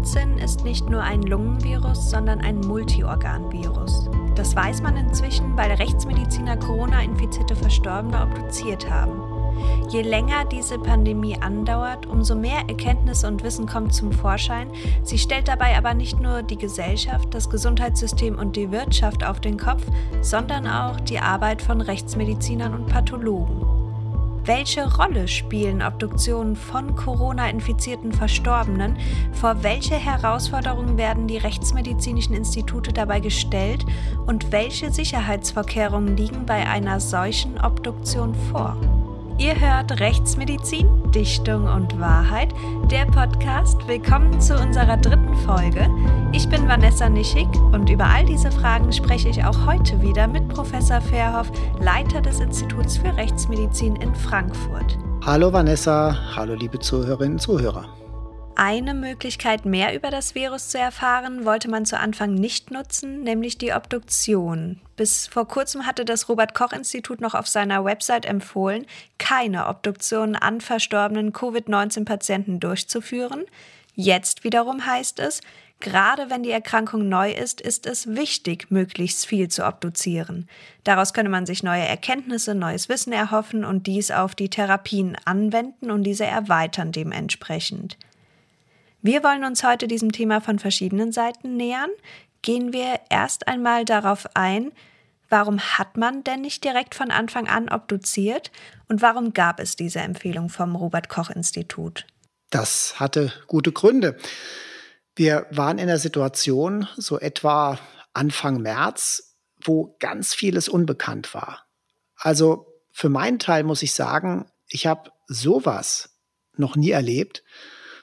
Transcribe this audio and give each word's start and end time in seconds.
Covid-19 0.00 0.42
ist 0.42 0.64
nicht 0.64 0.88
nur 0.88 1.02
ein 1.02 1.22
Lungenvirus, 1.22 2.10
sondern 2.10 2.40
ein 2.40 2.60
Multiorganvirus. 2.60 4.08
Das 4.34 4.56
weiß 4.56 4.80
man 4.82 4.96
inzwischen, 4.96 5.56
weil 5.56 5.72
Rechtsmediziner 5.72 6.56
Corona-infizierte 6.56 7.54
Verstorbene 7.54 8.22
obduziert 8.22 8.88
haben. 8.88 9.20
Je 9.90 10.00
länger 10.00 10.46
diese 10.46 10.78
Pandemie 10.78 11.36
andauert, 11.38 12.06
umso 12.06 12.34
mehr 12.34 12.60
Erkenntnis 12.68 13.24
und 13.24 13.42
Wissen 13.42 13.66
kommt 13.66 13.92
zum 13.92 14.12
Vorschein. 14.12 14.68
Sie 15.02 15.18
stellt 15.18 15.48
dabei 15.48 15.76
aber 15.76 15.92
nicht 15.92 16.18
nur 16.18 16.42
die 16.42 16.56
Gesellschaft, 16.56 17.34
das 17.34 17.50
Gesundheitssystem 17.50 18.38
und 18.38 18.56
die 18.56 18.70
Wirtschaft 18.70 19.22
auf 19.22 19.40
den 19.40 19.58
Kopf, 19.58 19.82
sondern 20.22 20.66
auch 20.66 20.98
die 21.00 21.18
Arbeit 21.18 21.60
von 21.60 21.82
Rechtsmedizinern 21.82 22.72
und 22.72 22.86
Pathologen. 22.86 23.69
Welche 24.52 24.92
Rolle 24.96 25.28
spielen 25.28 25.80
Obduktionen 25.80 26.56
von 26.56 26.96
Corona-infizierten 26.96 28.10
Verstorbenen? 28.10 28.96
Vor 29.32 29.62
welche 29.62 29.94
Herausforderungen 29.94 30.98
werden 30.98 31.28
die 31.28 31.36
rechtsmedizinischen 31.36 32.34
Institute 32.34 32.92
dabei 32.92 33.20
gestellt? 33.20 33.86
Und 34.26 34.50
welche 34.50 34.90
Sicherheitsvorkehrungen 34.90 36.16
liegen 36.16 36.46
bei 36.46 36.68
einer 36.68 36.98
solchen 36.98 37.60
Obduktion 37.60 38.34
vor? 38.50 38.76
Ihr 39.40 39.58
hört 39.58 40.00
Rechtsmedizin, 40.00 41.10
Dichtung 41.12 41.64
und 41.64 41.98
Wahrheit, 41.98 42.54
der 42.90 43.06
Podcast. 43.06 43.88
Willkommen 43.88 44.38
zu 44.38 44.54
unserer 44.54 44.98
dritten 44.98 45.34
Folge. 45.46 45.88
Ich 46.32 46.46
bin 46.50 46.68
Vanessa 46.68 47.08
Nischig 47.08 47.48
und 47.72 47.88
über 47.88 48.04
all 48.04 48.26
diese 48.26 48.52
Fragen 48.52 48.92
spreche 48.92 49.30
ich 49.30 49.42
auch 49.42 49.64
heute 49.64 50.02
wieder 50.02 50.28
mit 50.28 50.46
Professor 50.50 51.00
Verhoff, 51.00 51.50
Leiter 51.80 52.20
des 52.20 52.38
Instituts 52.40 52.98
für 52.98 53.16
Rechtsmedizin 53.16 53.96
in 53.96 54.14
Frankfurt. 54.14 54.98
Hallo 55.24 55.50
Vanessa, 55.50 56.14
hallo 56.36 56.52
liebe 56.52 56.78
Zuhörerinnen 56.78 57.36
und 57.36 57.40
Zuhörer. 57.40 57.86
Eine 58.62 58.92
Möglichkeit 58.92 59.64
mehr 59.64 59.94
über 59.94 60.10
das 60.10 60.34
Virus 60.34 60.68
zu 60.68 60.78
erfahren, 60.78 61.46
wollte 61.46 61.70
man 61.70 61.86
zu 61.86 61.98
Anfang 61.98 62.34
nicht 62.34 62.70
nutzen, 62.70 63.22
nämlich 63.22 63.56
die 63.56 63.72
Obduktion. 63.72 64.82
Bis 64.96 65.28
vor 65.28 65.48
kurzem 65.48 65.86
hatte 65.86 66.04
das 66.04 66.28
Robert 66.28 66.52
Koch 66.52 66.74
Institut 66.74 67.22
noch 67.22 67.32
auf 67.32 67.48
seiner 67.48 67.86
Website 67.86 68.26
empfohlen, 68.26 68.84
keine 69.16 69.66
Obduktionen 69.66 70.36
an 70.36 70.60
verstorbenen 70.60 71.32
Covid-19-Patienten 71.32 72.60
durchzuführen. 72.60 73.46
Jetzt 73.94 74.44
wiederum 74.44 74.84
heißt 74.84 75.20
es, 75.20 75.40
Gerade 75.82 76.28
wenn 76.28 76.42
die 76.42 76.50
Erkrankung 76.50 77.08
neu 77.08 77.32
ist, 77.32 77.62
ist 77.62 77.86
es 77.86 78.14
wichtig, 78.14 78.70
möglichst 78.70 79.24
viel 79.24 79.48
zu 79.48 79.66
obduzieren. 79.66 80.46
Daraus 80.84 81.14
könne 81.14 81.30
man 81.30 81.46
sich 81.46 81.62
neue 81.62 81.86
Erkenntnisse, 81.86 82.54
neues 82.54 82.90
Wissen 82.90 83.14
erhoffen 83.14 83.64
und 83.64 83.86
dies 83.86 84.10
auf 84.10 84.34
die 84.34 84.50
Therapien 84.50 85.16
anwenden 85.24 85.90
und 85.90 86.02
diese 86.02 86.26
erweitern 86.26 86.92
dementsprechend. 86.92 87.96
Wir 89.02 89.22
wollen 89.24 89.44
uns 89.44 89.64
heute 89.64 89.88
diesem 89.88 90.12
Thema 90.12 90.42
von 90.42 90.58
verschiedenen 90.58 91.10
Seiten 91.10 91.56
nähern. 91.56 91.90
Gehen 92.42 92.74
wir 92.74 93.00
erst 93.08 93.48
einmal 93.48 93.86
darauf 93.86 94.26
ein, 94.34 94.72
warum 95.30 95.58
hat 95.58 95.96
man 95.96 96.22
denn 96.22 96.42
nicht 96.42 96.64
direkt 96.64 96.94
von 96.94 97.10
Anfang 97.10 97.48
an 97.48 97.70
obduziert 97.70 98.50
und 98.88 99.00
warum 99.00 99.32
gab 99.32 99.58
es 99.58 99.74
diese 99.76 100.00
Empfehlung 100.00 100.50
vom 100.50 100.76
Robert 100.76 101.08
Koch 101.08 101.30
Institut? 101.30 102.06
Das 102.50 103.00
hatte 103.00 103.32
gute 103.46 103.72
Gründe. 103.72 104.18
Wir 105.16 105.46
waren 105.50 105.78
in 105.78 105.86
der 105.86 105.98
Situation, 105.98 106.86
so 106.96 107.18
etwa 107.18 107.78
Anfang 108.12 108.60
März, 108.60 109.36
wo 109.64 109.96
ganz 109.98 110.34
vieles 110.34 110.68
unbekannt 110.68 111.32
war. 111.32 111.64
Also 112.16 112.66
für 112.92 113.08
meinen 113.08 113.38
Teil 113.38 113.64
muss 113.64 113.82
ich 113.82 113.94
sagen, 113.94 114.50
ich 114.68 114.86
habe 114.86 115.10
sowas 115.26 116.18
noch 116.56 116.76
nie 116.76 116.90
erlebt 116.90 117.42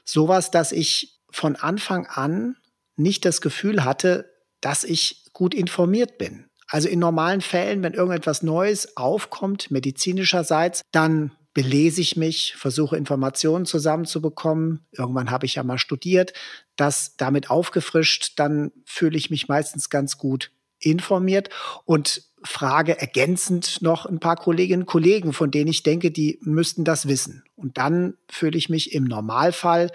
sowas, 0.08 0.52
dass 0.52 0.72
ich 0.72 1.20
von 1.30 1.56
Anfang 1.56 2.08
an 2.08 2.56
nicht 2.96 3.26
das 3.26 3.42
Gefühl 3.42 3.84
hatte, 3.84 4.32
dass 4.62 4.84
ich 4.84 5.26
gut 5.34 5.54
informiert 5.54 6.18
bin. 6.18 6.46
Also 6.68 6.90
in 6.90 7.00
normalen 7.00 7.42
Fällen, 7.42 7.84
wenn 7.84 7.94
irgendetwas 7.94 8.44
Neues 8.44 8.98
aufkommt, 8.98 9.72
medizinischerseits, 9.72 10.82
dann 10.92 11.32
belese 11.54 12.02
ich 12.02 12.18
mich, 12.18 12.56
versuche 12.56 12.98
Informationen 12.98 13.66
zusammenzubekommen. 13.66 14.86
Irgendwann 14.92 15.32
habe 15.32 15.46
ich 15.46 15.56
ja 15.56 15.64
mal 15.64 15.80
studiert, 15.80 16.34
das 16.76 17.16
damit 17.18 17.50
aufgefrischt, 17.50 18.34
dann 18.38 18.72
fühle 18.86 19.18
ich 19.18 19.30
mich 19.30 19.48
meistens 19.48 19.90
ganz 19.90 20.18
gut 20.18 20.52
informiert 20.80 21.50
und 21.86 22.24
frage 22.48 23.00
ergänzend 23.00 23.82
noch 23.82 24.06
ein 24.06 24.20
paar 24.20 24.36
Kolleginnen 24.36 24.84
und 24.84 24.88
Kollegen, 24.88 25.34
von 25.34 25.52
denen 25.52 25.70
ich 25.70 25.84
denke, 25.84 26.12
die 26.12 26.40
müssten 26.42 26.84
das 26.84 27.08
wissen. 27.08 27.44
Und 27.56 27.78
dann 27.78 28.16
fühle 28.30 28.58
ich 28.58 28.70
mich 28.70 28.94
im 28.94 29.04
Normalfall 29.04 29.92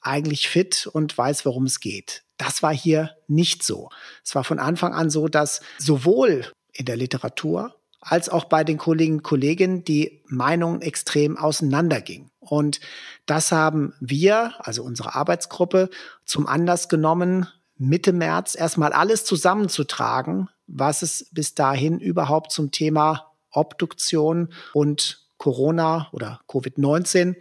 eigentlich 0.00 0.48
fit 0.48 0.86
und 0.92 1.16
weiß, 1.16 1.46
worum 1.46 1.64
es 1.64 1.80
geht. 1.80 2.22
Das 2.36 2.62
war 2.62 2.74
hier 2.74 3.16
nicht 3.26 3.62
so. 3.62 3.90
Es 4.24 4.34
war 4.34 4.44
von 4.44 4.58
Anfang 4.58 4.92
an 4.92 5.10
so, 5.10 5.28
dass 5.28 5.60
sowohl 5.78 6.52
in 6.72 6.84
der 6.84 6.96
Literatur 6.96 7.74
als 8.00 8.28
auch 8.28 8.44
bei 8.44 8.64
den 8.64 8.76
Kolleginnen 8.76 9.18
und 9.18 9.22
Kollegen 9.22 9.84
die 9.84 10.22
Meinungen 10.26 10.82
extrem 10.82 11.38
auseinandergingen. 11.38 12.30
Und 12.38 12.80
das 13.24 13.50
haben 13.50 13.94
wir, 14.00 14.52
also 14.58 14.82
unsere 14.82 15.14
Arbeitsgruppe, 15.14 15.88
zum 16.26 16.46
Anlass 16.46 16.88
genommen, 16.88 17.48
Mitte 17.76 18.12
März 18.12 18.54
erstmal 18.54 18.92
alles 18.92 19.24
zusammenzutragen, 19.24 20.48
was 20.66 21.02
es 21.02 21.28
bis 21.32 21.54
dahin 21.54 22.00
überhaupt 22.00 22.52
zum 22.52 22.70
Thema 22.70 23.32
Obduktion 23.50 24.52
und 24.72 25.26
Corona 25.38 26.08
oder 26.12 26.40
Covid-19 26.48 27.36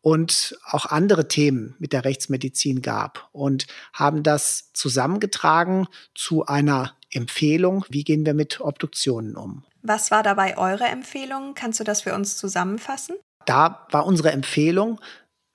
und 0.00 0.56
auch 0.64 0.86
andere 0.86 1.28
Themen 1.28 1.74
mit 1.78 1.92
der 1.92 2.04
Rechtsmedizin 2.04 2.80
gab 2.80 3.28
und 3.32 3.66
haben 3.92 4.22
das 4.22 4.72
zusammengetragen 4.72 5.88
zu 6.14 6.46
einer 6.46 6.94
Empfehlung, 7.10 7.84
wie 7.88 8.04
gehen 8.04 8.24
wir 8.24 8.34
mit 8.34 8.60
Obduktionen 8.60 9.36
um. 9.36 9.64
Was 9.82 10.10
war 10.10 10.22
dabei 10.22 10.58
eure 10.58 10.84
Empfehlung? 10.84 11.54
Kannst 11.54 11.80
du 11.80 11.84
das 11.84 12.02
für 12.02 12.14
uns 12.14 12.36
zusammenfassen? 12.36 13.16
Da 13.46 13.86
war 13.90 14.06
unsere 14.06 14.32
Empfehlung, 14.32 15.00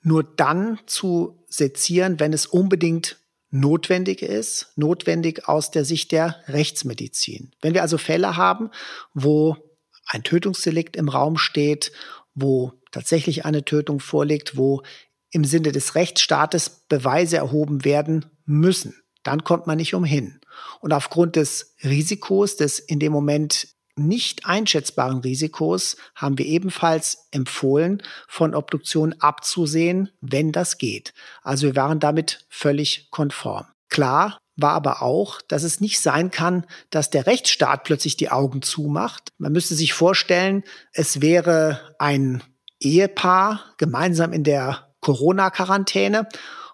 nur 0.01 0.23
dann 0.23 0.79
zu 0.85 1.43
sezieren, 1.47 2.19
wenn 2.19 2.33
es 2.33 2.45
unbedingt 2.45 3.20
notwendig 3.51 4.21
ist, 4.21 4.71
notwendig 4.75 5.47
aus 5.47 5.71
der 5.71 5.85
Sicht 5.85 6.11
der 6.11 6.37
Rechtsmedizin. 6.47 7.51
Wenn 7.61 7.73
wir 7.73 7.81
also 7.81 7.97
Fälle 7.97 8.37
haben, 8.37 8.71
wo 9.13 9.57
ein 10.05 10.23
Tötungsdelikt 10.23 10.95
im 10.95 11.09
Raum 11.09 11.37
steht, 11.37 11.91
wo 12.33 12.73
tatsächlich 12.91 13.45
eine 13.45 13.63
Tötung 13.63 13.99
vorliegt, 13.99 14.57
wo 14.57 14.81
im 15.31 15.45
Sinne 15.45 15.71
des 15.71 15.95
Rechtsstaates 15.95 16.85
Beweise 16.89 17.37
erhoben 17.37 17.85
werden 17.85 18.25
müssen, 18.45 18.95
dann 19.23 19.43
kommt 19.43 19.67
man 19.67 19.77
nicht 19.77 19.93
umhin. 19.93 20.39
Und 20.79 20.93
aufgrund 20.93 21.35
des 21.35 21.75
Risikos, 21.83 22.55
des 22.57 22.79
in 22.79 22.99
dem 22.99 23.11
Moment 23.11 23.67
nicht 23.95 24.45
einschätzbaren 24.45 25.19
Risikos 25.19 25.97
haben 26.15 26.37
wir 26.37 26.45
ebenfalls 26.45 27.27
empfohlen, 27.31 28.01
von 28.27 28.55
Obduktion 28.55 29.13
abzusehen, 29.19 30.09
wenn 30.21 30.51
das 30.51 30.77
geht. 30.77 31.13
Also 31.41 31.67
wir 31.67 31.75
waren 31.75 31.99
damit 31.99 32.45
völlig 32.49 33.09
konform. 33.11 33.65
Klar 33.89 34.37
war 34.55 34.73
aber 34.73 35.01
auch, 35.01 35.41
dass 35.41 35.63
es 35.63 35.81
nicht 35.81 35.99
sein 35.99 36.31
kann, 36.31 36.65
dass 36.89 37.09
der 37.09 37.25
Rechtsstaat 37.25 37.83
plötzlich 37.83 38.17
die 38.17 38.29
Augen 38.29 38.61
zumacht. 38.61 39.29
Man 39.37 39.51
müsste 39.51 39.75
sich 39.75 39.93
vorstellen, 39.93 40.63
es 40.93 41.21
wäre 41.21 41.95
ein 41.99 42.43
Ehepaar 42.79 43.73
gemeinsam 43.77 44.33
in 44.33 44.43
der 44.43 44.93
Corona-Quarantäne 45.01 46.27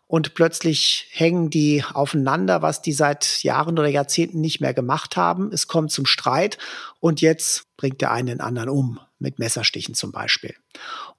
und 0.07 0.33
plötzlich 0.35 1.07
hängen 1.11 1.49
die 1.49 1.83
aufeinander, 1.93 2.61
was 2.61 2.81
die 2.81 2.93
seit 2.93 3.43
Jahren 3.43 3.77
oder 3.77 3.89
Jahrzehnten 3.89 4.39
nicht 4.39 4.61
mehr 4.61 4.73
gemacht 4.73 5.17
haben. 5.17 5.51
Es 5.51 5.67
kommt 5.67 5.91
zum 5.91 6.05
Streit 6.05 6.57
und 7.01 7.19
jetzt 7.19 7.63
bringt 7.75 7.99
der 7.99 8.11
eine 8.11 8.31
den 8.31 8.41
anderen 8.41 8.69
um, 8.69 8.99
mit 9.19 9.37
Messerstichen 9.37 9.95
zum 9.95 10.13
Beispiel. 10.13 10.55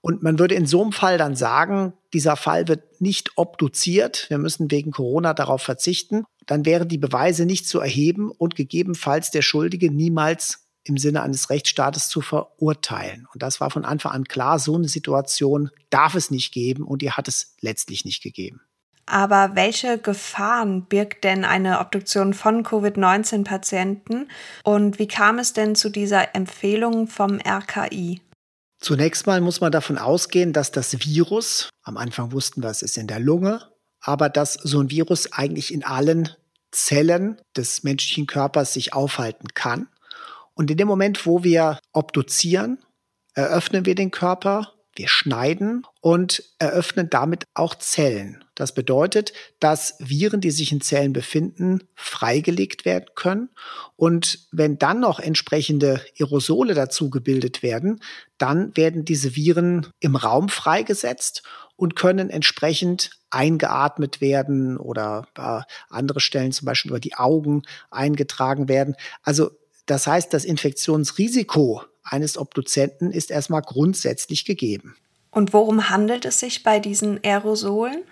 Und 0.00 0.22
man 0.22 0.38
würde 0.38 0.54
in 0.54 0.66
so 0.66 0.82
einem 0.82 0.92
Fall 0.92 1.18
dann 1.18 1.36
sagen, 1.36 1.92
dieser 2.14 2.36
Fall 2.36 2.66
wird 2.66 3.00
nicht 3.00 3.32
obduziert, 3.36 4.26
wir 4.30 4.38
müssen 4.38 4.70
wegen 4.70 4.90
Corona 4.90 5.34
darauf 5.34 5.62
verzichten, 5.62 6.24
dann 6.46 6.64
wären 6.64 6.88
die 6.88 6.98
Beweise 6.98 7.44
nicht 7.44 7.68
zu 7.68 7.80
erheben 7.80 8.30
und 8.30 8.56
gegebenenfalls 8.56 9.30
der 9.30 9.42
Schuldige 9.42 9.92
niemals 9.92 10.64
im 10.84 10.96
Sinne 10.96 11.22
eines 11.22 11.50
Rechtsstaates 11.50 12.08
zu 12.08 12.22
verurteilen. 12.22 13.26
Und 13.34 13.42
das 13.42 13.60
war 13.60 13.70
von 13.70 13.84
Anfang 13.84 14.12
an 14.12 14.24
klar, 14.24 14.58
so 14.58 14.74
eine 14.74 14.88
Situation 14.88 15.70
darf 15.90 16.14
es 16.14 16.30
nicht 16.30 16.54
geben 16.54 16.84
und 16.84 17.02
die 17.02 17.12
hat 17.12 17.28
es 17.28 17.54
letztlich 17.60 18.06
nicht 18.06 18.22
gegeben. 18.22 18.62
Aber 19.08 19.54
welche 19.54 19.98
Gefahren 19.98 20.84
birgt 20.84 21.24
denn 21.24 21.44
eine 21.44 21.80
Obduktion 21.80 22.34
von 22.34 22.62
Covid-19-Patienten 22.62 24.28
und 24.64 24.98
wie 24.98 25.08
kam 25.08 25.38
es 25.38 25.54
denn 25.54 25.74
zu 25.74 25.88
dieser 25.88 26.34
Empfehlung 26.34 27.06
vom 27.06 27.38
RKI? 27.40 28.20
Zunächst 28.80 29.26
mal 29.26 29.40
muss 29.40 29.60
man 29.60 29.72
davon 29.72 29.98
ausgehen, 29.98 30.52
dass 30.52 30.70
das 30.70 31.00
Virus, 31.00 31.70
am 31.82 31.96
Anfang 31.96 32.32
wussten 32.32 32.62
wir, 32.62 32.68
es 32.68 32.82
ist 32.82 32.98
in 32.98 33.06
der 33.06 33.18
Lunge, 33.18 33.62
aber 34.00 34.28
dass 34.28 34.54
so 34.54 34.80
ein 34.80 34.90
Virus 34.90 35.32
eigentlich 35.32 35.72
in 35.72 35.84
allen 35.84 36.28
Zellen 36.70 37.40
des 37.56 37.82
menschlichen 37.82 38.26
Körpers 38.26 38.74
sich 38.74 38.92
aufhalten 38.92 39.48
kann. 39.54 39.88
Und 40.54 40.70
in 40.70 40.76
dem 40.76 40.86
Moment, 40.86 41.24
wo 41.24 41.42
wir 41.42 41.78
obduzieren, 41.92 42.78
eröffnen 43.34 43.86
wir 43.86 43.94
den 43.94 44.10
Körper, 44.10 44.74
wir 44.98 45.08
schneiden 45.08 45.86
und 46.00 46.42
eröffnen 46.58 47.08
damit 47.08 47.44
auch 47.54 47.74
Zellen. 47.76 48.44
Das 48.54 48.74
bedeutet, 48.74 49.32
dass 49.60 49.94
Viren, 50.00 50.40
die 50.40 50.50
sich 50.50 50.72
in 50.72 50.80
Zellen 50.80 51.12
befinden, 51.12 51.84
freigelegt 51.94 52.84
werden 52.84 53.06
können. 53.14 53.50
Und 53.96 54.48
wenn 54.50 54.78
dann 54.78 55.00
noch 55.00 55.20
entsprechende 55.20 56.04
Aerosole 56.18 56.74
dazu 56.74 57.08
gebildet 57.10 57.62
werden, 57.62 58.02
dann 58.36 58.76
werden 58.76 59.04
diese 59.04 59.36
Viren 59.36 59.86
im 60.00 60.16
Raum 60.16 60.48
freigesetzt 60.48 61.42
und 61.76 61.94
können 61.94 62.28
entsprechend 62.28 63.10
eingeatmet 63.30 64.20
werden 64.20 64.76
oder 64.78 65.28
äh, 65.36 65.60
andere 65.88 66.20
Stellen 66.20 66.50
zum 66.50 66.66
Beispiel 66.66 66.90
über 66.90 67.00
die 67.00 67.14
Augen 67.14 67.62
eingetragen 67.90 68.68
werden. 68.68 68.96
Also 69.22 69.50
das 69.86 70.06
heißt, 70.06 70.34
das 70.34 70.44
Infektionsrisiko 70.44 71.82
eines 72.10 72.38
Obduzenten 72.38 73.12
ist 73.12 73.30
erstmal 73.30 73.62
grundsätzlich 73.62 74.44
gegeben. 74.44 74.96
Und 75.30 75.52
worum 75.52 75.90
handelt 75.90 76.24
es 76.24 76.40
sich 76.40 76.62
bei 76.62 76.80
diesen 76.80 77.22
Aerosolen? 77.22 78.02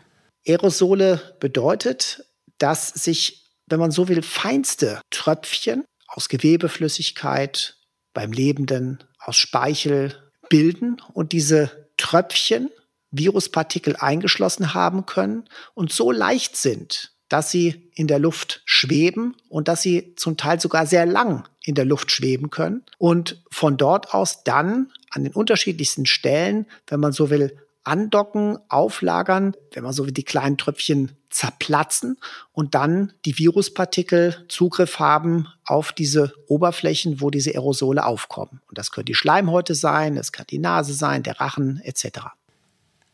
Aerosole 0.46 1.36
bedeutet, 1.40 2.24
dass 2.58 2.88
sich, 2.88 3.46
wenn 3.66 3.80
man 3.80 3.90
so 3.90 4.08
will, 4.08 4.22
feinste 4.22 5.00
Tröpfchen 5.10 5.84
aus 6.06 6.28
Gewebeflüssigkeit 6.28 7.76
beim 8.14 8.32
Lebenden, 8.32 9.02
aus 9.18 9.36
Speichel 9.36 10.14
bilden 10.48 11.02
und 11.12 11.32
diese 11.32 11.88
Tröpfchen 11.96 12.70
Viruspartikel 13.10 13.96
eingeschlossen 13.96 14.74
haben 14.74 15.06
können 15.06 15.48
und 15.74 15.92
so 15.92 16.12
leicht 16.12 16.56
sind, 16.56 17.15
dass 17.28 17.50
sie 17.50 17.90
in 17.94 18.06
der 18.06 18.18
Luft 18.18 18.62
schweben 18.64 19.34
und 19.48 19.68
dass 19.68 19.82
sie 19.82 20.14
zum 20.16 20.36
Teil 20.36 20.60
sogar 20.60 20.86
sehr 20.86 21.06
lang 21.06 21.48
in 21.64 21.74
der 21.74 21.84
Luft 21.84 22.10
schweben 22.10 22.50
können 22.50 22.84
und 22.98 23.42
von 23.50 23.76
dort 23.76 24.14
aus 24.14 24.44
dann 24.44 24.92
an 25.10 25.24
den 25.24 25.32
unterschiedlichsten 25.32 26.06
Stellen, 26.06 26.66
wenn 26.86 27.00
man 27.00 27.12
so 27.12 27.30
will, 27.30 27.56
andocken, 27.86 28.58
auflagern, 28.68 29.54
wenn 29.72 29.84
man 29.84 29.92
so 29.92 30.06
will, 30.06 30.12
die 30.12 30.24
kleinen 30.24 30.58
Tröpfchen 30.58 31.12
zerplatzen 31.30 32.18
und 32.52 32.74
dann 32.74 33.12
die 33.24 33.38
Viruspartikel 33.38 34.44
Zugriff 34.48 34.98
haben 34.98 35.46
auf 35.64 35.92
diese 35.92 36.32
Oberflächen, 36.48 37.20
wo 37.20 37.30
diese 37.30 37.50
Aerosole 37.50 38.04
aufkommen. 38.04 38.60
Und 38.68 38.78
das 38.78 38.90
können 38.90 39.04
die 39.04 39.14
Schleimhäute 39.14 39.74
sein, 39.74 40.16
es 40.16 40.32
kann 40.32 40.46
die 40.50 40.58
Nase 40.58 40.94
sein, 40.94 41.22
der 41.22 41.40
Rachen 41.40 41.80
etc. 41.84 42.26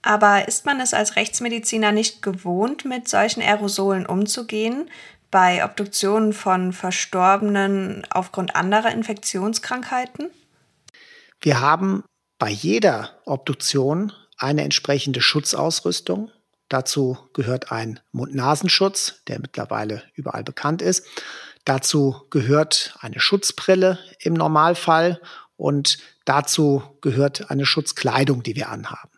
Aber 0.03 0.49
ist 0.49 0.67
man 0.67 0.81
es 0.81 0.95
als 0.95 1.17
Rechtsmediziner 1.17 1.93
nicht 1.93 2.23
gewohnt, 2.23 2.85
mit 2.85 3.09
solchen 3.09 3.41
Aerosolen 3.41 4.05
umzugehen? 4.05 4.91
Bei 5.31 5.65
Obduktionen 5.65 6.33
von 6.33 6.73
Verstorbenen 6.73 8.07
aufgrund 8.11 8.55
anderer 8.57 8.91
Infektionskrankheiten? 8.91 10.31
Wir 11.41 11.61
haben 11.61 12.05
bei 12.39 12.51
jeder 12.51 13.11
Obduktion 13.25 14.13
eine 14.37 14.63
entsprechende 14.63 15.21
Schutzausrüstung. 15.21 16.31
Dazu 16.69 17.17
gehört 17.33 17.71
ein 17.71 18.01
Mund-Nasenschutz, 18.11 19.23
der 19.29 19.39
mittlerweile 19.39 20.03
überall 20.15 20.43
bekannt 20.43 20.83
ist. 20.83 21.07
Dazu 21.65 22.27
gehört 22.31 22.97
eine 23.01 23.21
Schutzbrille 23.21 23.99
im 24.19 24.35
Normalfall 24.35 25.21
und 25.57 25.99
dazu 26.25 26.83
gehört 27.01 27.51
eine 27.51 27.67
Schutzkleidung, 27.67 28.43
die 28.43 28.57
wir 28.57 28.69
anhaben. 28.69 29.12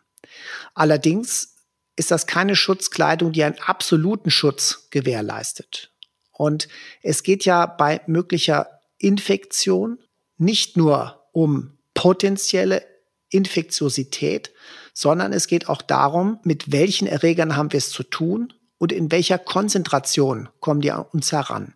Allerdings 0.73 1.55
ist 1.95 2.11
das 2.11 2.27
keine 2.27 2.55
Schutzkleidung, 2.55 3.31
die 3.31 3.43
einen 3.43 3.59
absoluten 3.59 4.31
Schutz 4.31 4.87
gewährleistet. 4.89 5.91
Und 6.31 6.67
es 7.01 7.23
geht 7.23 7.45
ja 7.45 7.65
bei 7.65 8.01
möglicher 8.07 8.81
Infektion 8.97 9.99
nicht 10.37 10.75
nur 10.75 11.27
um 11.31 11.77
potenzielle 11.93 12.85
Infektiosität, 13.29 14.51
sondern 14.93 15.33
es 15.33 15.47
geht 15.47 15.69
auch 15.69 15.81
darum, 15.81 16.39
mit 16.43 16.71
welchen 16.71 17.07
Erregern 17.07 17.55
haben 17.55 17.71
wir 17.71 17.77
es 17.77 17.89
zu 17.89 18.03
tun 18.03 18.53
und 18.77 18.91
in 18.91 19.11
welcher 19.11 19.37
Konzentration 19.37 20.49
kommen 20.59 20.81
die 20.81 20.91
an 20.91 21.05
uns 21.11 21.31
heran. 21.31 21.73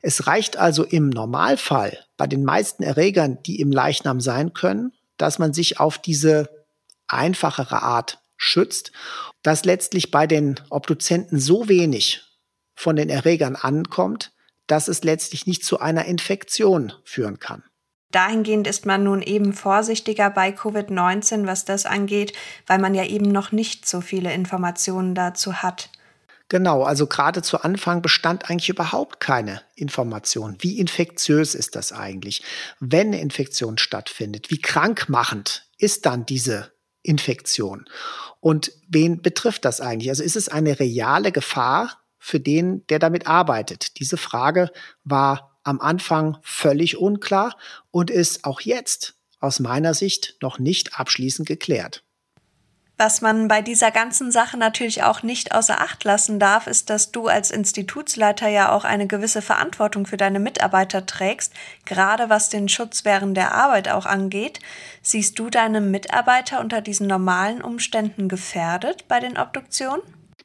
Es 0.00 0.26
reicht 0.26 0.56
also 0.56 0.84
im 0.84 1.08
Normalfall 1.08 1.98
bei 2.16 2.26
den 2.26 2.44
meisten 2.44 2.82
Erregern, 2.82 3.38
die 3.44 3.60
im 3.60 3.70
Leichnam 3.70 4.20
sein 4.20 4.52
können, 4.52 4.92
dass 5.16 5.38
man 5.38 5.52
sich 5.52 5.78
auf 5.78 5.98
diese 5.98 6.48
einfachere 7.12 7.82
Art 7.82 8.22
schützt, 8.36 8.92
dass 9.42 9.64
letztlich 9.64 10.10
bei 10.10 10.26
den 10.26 10.60
Obduzenten 10.70 11.38
so 11.38 11.68
wenig 11.68 12.22
von 12.74 12.96
den 12.96 13.08
Erregern 13.08 13.56
ankommt, 13.56 14.32
dass 14.66 14.88
es 14.88 15.04
letztlich 15.04 15.46
nicht 15.46 15.64
zu 15.64 15.80
einer 15.80 16.06
Infektion 16.06 16.92
führen 17.04 17.38
kann. 17.38 17.62
Dahingehend 18.10 18.66
ist 18.66 18.84
man 18.84 19.04
nun 19.04 19.22
eben 19.22 19.54
vorsichtiger 19.54 20.28
bei 20.28 20.50
Covid-19, 20.50 21.46
was 21.46 21.64
das 21.64 21.86
angeht, 21.86 22.34
weil 22.66 22.78
man 22.78 22.94
ja 22.94 23.04
eben 23.04 23.32
noch 23.32 23.52
nicht 23.52 23.88
so 23.88 24.00
viele 24.00 24.32
Informationen 24.32 25.14
dazu 25.14 25.62
hat. 25.62 25.90
Genau, 26.48 26.82
also 26.82 27.06
gerade 27.06 27.40
zu 27.40 27.62
Anfang 27.62 28.02
bestand 28.02 28.50
eigentlich 28.50 28.68
überhaupt 28.68 29.20
keine 29.20 29.62
Information. 29.74 30.56
Wie 30.60 30.78
infektiös 30.78 31.54
ist 31.54 31.76
das 31.76 31.92
eigentlich? 31.92 32.42
Wenn 32.78 33.06
eine 33.06 33.22
Infektion 33.22 33.78
stattfindet, 33.78 34.50
wie 34.50 34.60
krankmachend 34.60 35.66
ist 35.78 36.04
dann 36.04 36.26
diese 36.26 36.71
Infektion? 37.02 37.86
Und 38.40 38.72
wen 38.88 39.22
betrifft 39.22 39.64
das 39.64 39.80
eigentlich? 39.80 40.10
Also 40.10 40.22
ist 40.22 40.36
es 40.36 40.48
eine 40.48 40.80
reale 40.80 41.32
Gefahr 41.32 42.00
für 42.18 42.40
den, 42.40 42.86
der 42.88 42.98
damit 42.98 43.26
arbeitet? 43.26 43.98
Diese 43.98 44.16
Frage 44.16 44.70
war 45.04 45.58
am 45.64 45.80
Anfang 45.80 46.38
völlig 46.42 46.96
unklar 46.96 47.56
und 47.90 48.10
ist 48.10 48.44
auch 48.44 48.60
jetzt 48.60 49.14
aus 49.38 49.60
meiner 49.60 49.94
Sicht 49.94 50.36
noch 50.40 50.58
nicht 50.58 50.98
abschließend 50.98 51.46
geklärt. 51.46 52.04
Was 52.98 53.20
man 53.20 53.48
bei 53.48 53.62
dieser 53.62 53.90
ganzen 53.90 54.30
Sache 54.30 54.56
natürlich 54.56 55.02
auch 55.02 55.22
nicht 55.22 55.54
außer 55.54 55.80
Acht 55.80 56.04
lassen 56.04 56.38
darf, 56.38 56.66
ist, 56.66 56.90
dass 56.90 57.10
du 57.10 57.26
als 57.26 57.50
Institutsleiter 57.50 58.48
ja 58.48 58.70
auch 58.70 58.84
eine 58.84 59.06
gewisse 59.06 59.42
Verantwortung 59.42 60.06
für 60.06 60.16
deine 60.16 60.38
Mitarbeiter 60.38 61.04
trägst, 61.06 61.52
gerade 61.84 62.28
was 62.28 62.48
den 62.48 62.68
Schutz 62.68 63.04
während 63.04 63.36
der 63.36 63.54
Arbeit 63.54 63.88
auch 63.88 64.06
angeht. 64.06 64.60
Siehst 65.00 65.38
du 65.38 65.50
deine 65.50 65.80
Mitarbeiter 65.80 66.60
unter 66.60 66.80
diesen 66.80 67.06
normalen 67.06 67.62
Umständen 67.62 68.28
gefährdet 68.28 69.08
bei 69.08 69.18
den 69.20 69.36
Obduktionen? 69.36 70.02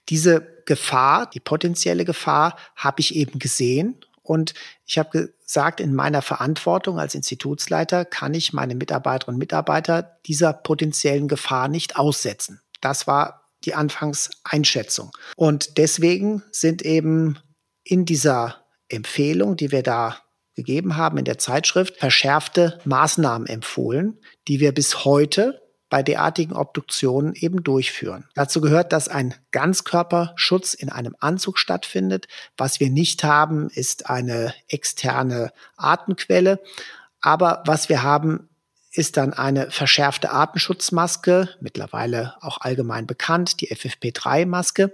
Diese 0.10 0.42
Gefahr, 0.66 1.30
die 1.30 1.40
potenzielle 1.40 2.06
Gefahr, 2.06 2.58
habe 2.76 3.02
ich 3.02 3.16
eben 3.16 3.40
gesehen 3.40 3.96
und 4.24 4.54
ich 4.86 4.98
habe 4.98 5.34
gesagt, 5.48 5.80
in 5.80 5.96
meiner 5.96 6.22
Verantwortung 6.22 7.00
als 7.00 7.16
Institutsleiter 7.16 8.06
kann 8.06 8.34
ich 8.34 8.54
meine 8.54 8.76
Mitarbeiterinnen 8.76 9.36
und 9.36 9.40
Mitarbeiter 9.40 10.20
dieser 10.26 10.54
potenziellen 10.54 11.28
Gefahr 11.28 11.70
nicht 11.70 11.98
aussetzen. 11.98 12.62
Das 12.82 13.08
war 13.08 13.50
die 13.64 13.74
Anfangseinschätzung. 13.74 15.12
Und 15.36 15.78
deswegen 15.78 16.44
sind 16.52 16.84
eben 16.84 17.40
in 17.84 18.06
dieser 18.06 18.66
Empfehlung, 18.90 19.56
die 19.56 19.72
wir 19.72 19.84
da 19.84 20.18
gegeben 20.56 20.98
haben 20.98 21.18
in 21.18 21.26
der 21.26 21.38
Zeitschrift, 21.38 21.98
verschärfte 21.98 22.80
Maßnahmen 22.84 23.48
empfohlen, 23.48 24.20
die 24.48 24.60
wir 24.60 24.74
bis 24.74 25.06
heute 25.06 25.62
bei 25.90 26.04
derartigen 26.04 26.54
Obduktionen 26.54 27.34
eben 27.34 27.64
durchführen. 27.64 28.26
Dazu 28.36 28.60
gehört, 28.62 28.92
dass 28.92 29.08
ein 29.08 29.34
Ganzkörperschutz 29.52 30.74
in 30.74 30.90
einem 30.90 31.16
Anzug 31.20 31.58
stattfindet. 31.58 32.28
Was 32.58 32.80
wir 32.80 32.90
nicht 32.90 33.24
haben, 33.24 33.70
ist 33.70 34.10
eine 34.10 34.54
externe 34.68 35.52
Atemquelle. 35.78 36.60
Aber 37.22 37.64
was 37.66 37.90
wir 37.90 38.04
haben, 38.04 38.50
ist 38.92 39.18
dann 39.18 39.34
eine 39.34 39.70
verschärfte 39.72 40.32
Atemschutzmaske, 40.32 41.50
mittlerweile 41.62 42.36
auch 42.42 42.60
allgemein 42.62 43.06
bekannt, 43.08 43.62
die 43.62 43.74
FFP3-Maske, 43.74 44.92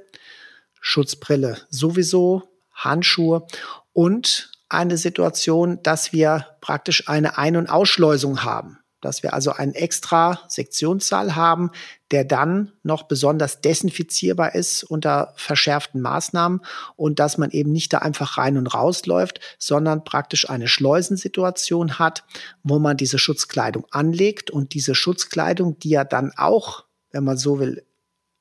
Schutzbrille 0.82 1.58
sowieso, 1.70 2.44
Handschuhe 2.74 3.48
und 3.94 4.52
eine 4.68 4.98
Situation, 4.98 5.82
dass 5.84 6.12
wir 6.12 6.48
praktisch 6.60 7.08
eine 7.08 7.38
Ein- 7.38 7.56
und 7.56 7.70
Ausschleusung 7.70 8.44
haben 8.44 8.83
dass 9.04 9.24
wir 9.24 9.34
also 9.34 9.52
einen 9.52 9.74
extra 9.74 10.40
Sektionssaal 10.48 11.36
haben, 11.36 11.72
der 12.12 12.26
dann 12.26 12.72
noch 12.84 13.04
besonders 13.04 13.62
desinfizierbar 13.62 14.56
ist 14.56 14.84
unter 14.84 15.34
verschärften 15.36 16.02
Maßnahmen 16.02 16.62
und 16.96 17.20
dass 17.20 17.38
man 17.38 17.52
eben 17.52 17.72
nicht 17.72 17.94
da 17.94 18.00
einfach 18.00 18.38
rein 18.38 18.58
und 18.58 18.68
raus 18.68 19.06
läuft, 19.06 19.40
sondern 19.60 20.04
praktisch 20.04 20.50
eine 20.50 20.68
Schleusensituation 20.68 22.00
hat, 22.00 22.24
wo 22.64 22.80
man 22.80 22.98
diese 22.98 23.20
Schutzkleidung 23.20 23.86
anlegt 23.92 24.52
und 24.52 24.74
diese 24.74 24.96
Schutzkleidung, 24.96 25.80
die 25.80 25.90
ja 25.90 26.04
dann 26.04 26.32
auch, 26.36 26.86
wenn 27.12 27.24
man 27.24 27.38
so 27.38 27.60
will, 27.60 27.84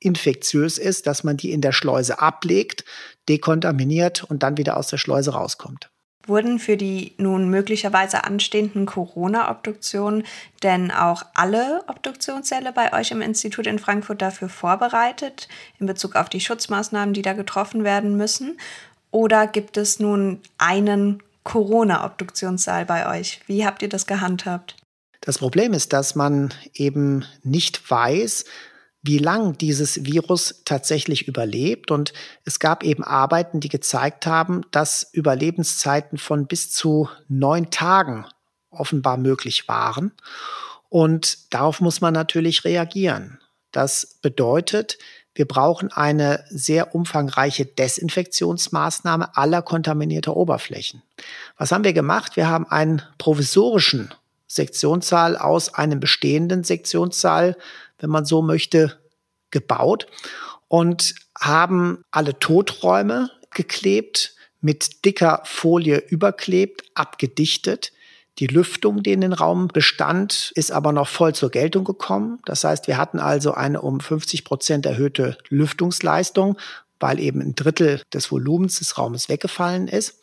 infektiös 0.01 0.79
ist, 0.79 1.07
dass 1.07 1.25
man 1.25 1.37
die 1.37 1.53
in 1.53 1.61
der 1.61 1.73
Schleuse 1.73 2.21
ablegt, 2.21 2.85
dekontaminiert 3.29 4.25
und 4.25 4.43
dann 4.43 4.57
wieder 4.57 4.77
aus 4.77 4.89
der 4.89 4.99
Schleuse 4.99 5.33
rauskommt. 5.33 5.92
Wurden 6.27 6.59
für 6.59 6.77
die 6.77 7.15
nun 7.19 7.49
möglicherweise 7.49 8.25
anstehenden 8.25 8.87
Corona-Obduktionen 8.87 10.25
denn 10.63 10.91
auch 10.91 11.25
alle 11.35 11.83
Obduktionssäle 11.89 12.73
bei 12.73 12.93
euch 12.93 13.11
im 13.11 13.23
Institut 13.23 13.67
in 13.67 13.81
Frankfurt 13.81 14.23
dafür 14.23 14.49
vorbereitet, 14.49 15.49
in 15.81 15.87
Bezug 15.87 16.15
auf 16.15 16.29
die 16.29 16.41
Schutzmaßnahmen, 16.41 17.13
die 17.13 17.23
da 17.23 17.33
getroffen 17.33 17.83
werden 17.83 18.17
müssen? 18.17 18.59
Oder 19.11 19.47
gibt 19.47 19.77
es 19.77 19.99
nun 19.99 20.41
einen 20.59 21.23
Corona-Obduktionssaal 21.45 22.87
bei 22.87 23.19
euch? 23.19 23.41
Wie 23.47 23.67
habt 23.67 23.83
ihr 23.83 23.89
das 23.89 24.07
gehandhabt? 24.07 24.77
Das 25.21 25.39
Problem 25.39 25.73
ist, 25.73 25.93
dass 25.93 26.15
man 26.15 26.53
eben 26.75 27.25
nicht 27.43 27.91
weiß, 27.91 28.45
wie 29.03 29.19
lang 29.19 29.59
dieses 29.59 30.05
Virus 30.05 30.63
tatsächlich 30.65 31.27
überlebt. 31.27 31.91
Und 31.91 32.13
es 32.45 32.59
gab 32.59 32.85
eben 32.85 33.03
Arbeiten, 33.03 33.61
die 33.61 33.69
gezeigt 33.69 34.27
haben, 34.27 34.63
dass 34.71 35.09
Überlebenszeiten 35.13 36.19
von 36.19 36.47
bis 36.47 36.71
zu 36.71 37.09
neun 37.29 37.71
Tagen 37.71 38.27
offenbar 38.71 39.17
möglich 39.17 39.69
waren. 39.69 40.13
Und 40.89 41.53
darauf 41.53 41.81
muss 41.81 42.01
man 42.01 42.15
natürlich 42.15 42.65
reagieren. 42.65 43.41
Das 43.73 44.19
bedeutet, 44.23 44.99
wir 45.35 45.49
brauchen 45.49 45.91
eine 45.91 46.45
sehr 46.51 46.95
umfangreiche 46.95 47.65
Desinfektionsmaßnahme 47.65 49.35
aller 49.37 49.63
kontaminierter 49.63 50.37
Oberflächen. 50.37 51.03
Was 51.57 51.73
haben 51.73 51.85
wir 51.85 51.95
gemacht? 51.95 52.37
Wir 52.37 52.49
haben 52.49 52.67
einen 52.67 53.03
provisorischen 53.17 54.13
Sektionssaal 54.47 55.39
aus 55.39 55.73
einem 55.73 56.01
bestehenden 56.01 56.65
Sektionssaal, 56.65 57.57
wenn 58.03 58.11
man 58.11 58.27
so 58.27 58.43
möchte, 58.43 58.99
gebaut 59.51 60.07
und 60.69 61.15
haben 61.39 62.05
alle 62.11 62.39
Toträume 62.39 63.31
geklebt, 63.51 64.35
mit 64.61 65.05
dicker 65.05 65.43
Folie 65.45 65.99
überklebt, 65.99 66.85
abgedichtet. 66.95 67.93
Die 68.39 68.47
Lüftung, 68.47 69.03
die 69.03 69.13
in 69.13 69.21
den 69.21 69.35
Raum 69.35 69.69
bestand, 69.69 70.53
ist 70.55 70.73
aber 70.73 70.93
noch 70.93 71.09
voll 71.09 71.35
zur 71.35 71.51
Geltung 71.51 71.85
gekommen. 71.85 72.41
Das 72.47 72.65
heißt, 72.65 72.87
wir 72.87 72.97
hatten 72.97 73.19
also 73.19 73.53
eine 73.53 73.83
um 73.83 74.01
50 74.01 74.45
Prozent 74.45 74.87
erhöhte 74.87 75.37
Lüftungsleistung, 75.49 76.57
weil 76.99 77.19
eben 77.21 77.41
ein 77.43 77.55
Drittel 77.55 78.01
des 78.15 78.31
Volumens 78.31 78.79
des 78.79 78.97
Raumes 78.97 79.29
weggefallen 79.29 79.89
ist 79.89 80.21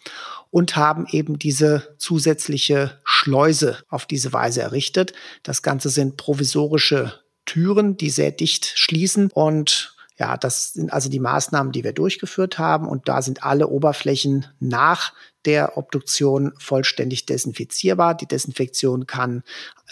und 0.50 0.76
haben 0.76 1.06
eben 1.12 1.38
diese 1.38 1.96
zusätzliche 2.00 3.00
Schleuse 3.04 3.78
auf 3.90 4.06
diese 4.06 4.34
Weise 4.34 4.62
errichtet. 4.62 5.14
Das 5.44 5.62
Ganze 5.62 5.90
sind 5.90 6.18
provisorische 6.18 7.20
Türen, 7.50 7.98
die 7.98 8.12
sehr 8.12 8.32
dicht 8.32 8.74
schließen 8.76 9.32
und 9.34 9.96
ja, 10.20 10.36
das 10.36 10.74
sind 10.74 10.92
also 10.92 11.10
die 11.10 11.22
Maßnahmen, 11.22 11.72
die 11.72 11.86
wir 11.86 11.94
durchgeführt 11.94 12.60
haben. 12.60 12.90
Und 12.90 13.08
da 13.08 13.22
sind 13.22 13.44
alle 13.44 13.70
Oberflächen 13.70 14.48
nach 14.60 15.14
der 15.46 15.78
Obduktion 15.78 16.52
vollständig 16.60 17.26
desinfizierbar. 17.26 18.16
Die 18.16 18.28
Desinfektion 18.28 19.08
kann 19.08 19.44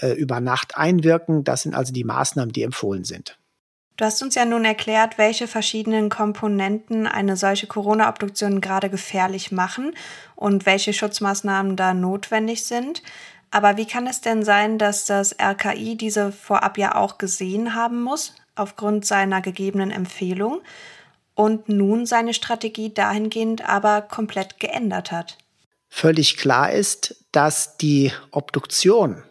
äh, 0.01 0.11
über 0.11 0.41
Nacht 0.41 0.77
einwirken. 0.77 1.45
Das 1.45 1.61
sind 1.61 1.73
also 1.73 1.93
die 1.93 2.03
Maßnahmen, 2.03 2.51
die 2.51 2.63
empfohlen 2.63 3.05
sind. 3.05 3.39
Du 3.95 4.05
hast 4.05 4.21
uns 4.21 4.35
ja 4.35 4.45
nun 4.45 4.63
erklärt, 4.63 5.17
welche 5.17 5.47
verschiedenen 5.47 6.09
Komponenten 6.09 7.07
eine 7.07 7.37
solche 7.37 7.65
Corona-Obduktion 7.65 8.61
gerade 8.61 8.89
gefährlich 8.89 9.51
machen 9.51 9.95
und 10.35 10.67
welche 10.67 10.93
Schutzmaßnahmen 10.93 11.75
da 11.77 11.95
notwendig 11.95 12.65
sind. 12.65 13.01
Aber 13.51 13.77
wie 13.77 13.85
kann 13.85 14.07
es 14.07 14.21
denn 14.21 14.43
sein, 14.43 14.77
dass 14.77 15.05
das 15.05 15.35
RKI 15.39 15.95
diese 15.95 16.31
vorab 16.31 16.77
ja 16.77 16.95
auch 16.95 17.17
gesehen 17.17 17.75
haben 17.75 18.01
muss? 18.01 18.33
aufgrund 18.57 19.05
seiner 19.05 19.41
gegebenen 19.41 19.91
Empfehlung 19.91 20.61
und 21.35 21.69
nun 21.69 22.05
seine 22.05 22.33
Strategie 22.33 22.93
dahingehend 22.93 23.67
aber 23.67 24.01
komplett 24.01 24.59
geändert 24.59 25.11
hat. 25.11 25.37
Völlig 25.89 26.37
klar 26.37 26.71
ist, 26.71 27.23
dass 27.31 27.77
die 27.77 28.11
Obduktion 28.31 29.23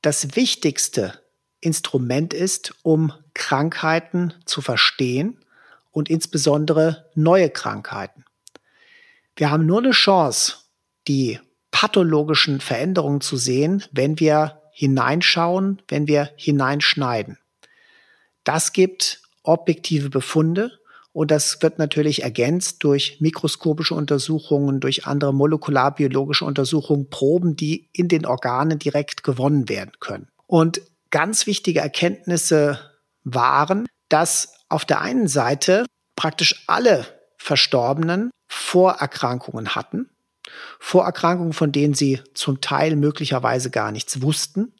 das 0.00 0.34
wichtigste 0.34 1.20
Instrument 1.60 2.34
ist, 2.34 2.74
um 2.82 3.12
Krankheiten 3.34 4.34
zu 4.46 4.60
verstehen 4.60 5.38
und 5.92 6.10
insbesondere 6.10 7.08
neue 7.14 7.50
Krankheiten. 7.50 8.24
Wir 9.36 9.50
haben 9.50 9.66
nur 9.66 9.78
eine 9.78 9.92
Chance, 9.92 10.56
die 11.06 11.38
pathologischen 11.72 12.60
Veränderungen 12.60 13.20
zu 13.20 13.36
sehen, 13.36 13.82
wenn 13.90 14.20
wir 14.20 14.62
hineinschauen, 14.72 15.82
wenn 15.88 16.06
wir 16.06 16.30
hineinschneiden. 16.36 17.38
Das 18.44 18.72
gibt 18.72 19.22
objektive 19.42 20.08
Befunde 20.08 20.70
und 21.12 21.30
das 21.30 21.60
wird 21.60 21.78
natürlich 21.78 22.22
ergänzt 22.22 22.84
durch 22.84 23.20
mikroskopische 23.20 23.94
Untersuchungen, 23.94 24.80
durch 24.80 25.06
andere 25.06 25.34
molekularbiologische 25.34 26.44
Untersuchungen, 26.44 27.10
Proben, 27.10 27.56
die 27.56 27.88
in 27.92 28.08
den 28.08 28.24
Organen 28.24 28.78
direkt 28.78 29.22
gewonnen 29.22 29.68
werden 29.68 29.92
können. 30.00 30.28
Und 30.46 30.80
ganz 31.10 31.46
wichtige 31.46 31.80
Erkenntnisse 31.80 32.78
waren, 33.24 33.86
dass 34.08 34.54
auf 34.68 34.84
der 34.84 35.00
einen 35.00 35.28
Seite 35.28 35.84
praktisch 36.16 36.64
alle 36.66 37.06
Verstorbenen 37.36 38.30
Vorerkrankungen 38.48 39.74
hatten. 39.74 40.08
Vorerkrankungen, 40.78 41.52
von 41.52 41.72
denen 41.72 41.94
sie 41.94 42.20
zum 42.34 42.60
Teil 42.60 42.96
möglicherweise 42.96 43.70
gar 43.70 43.92
nichts 43.92 44.22
wussten 44.22 44.72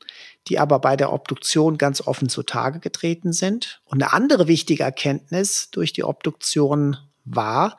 die 0.48 0.58
aber 0.58 0.78
bei 0.80 0.96
der 0.96 1.12
Obduktion 1.12 1.78
ganz 1.78 2.00
offen 2.00 2.28
zutage 2.28 2.80
getreten 2.80 3.32
sind. 3.32 3.80
Und 3.84 4.02
eine 4.02 4.12
andere 4.12 4.48
wichtige 4.48 4.82
Erkenntnis 4.82 5.70
durch 5.70 5.92
die 5.92 6.04
Obduktion 6.04 6.96
war, 7.24 7.78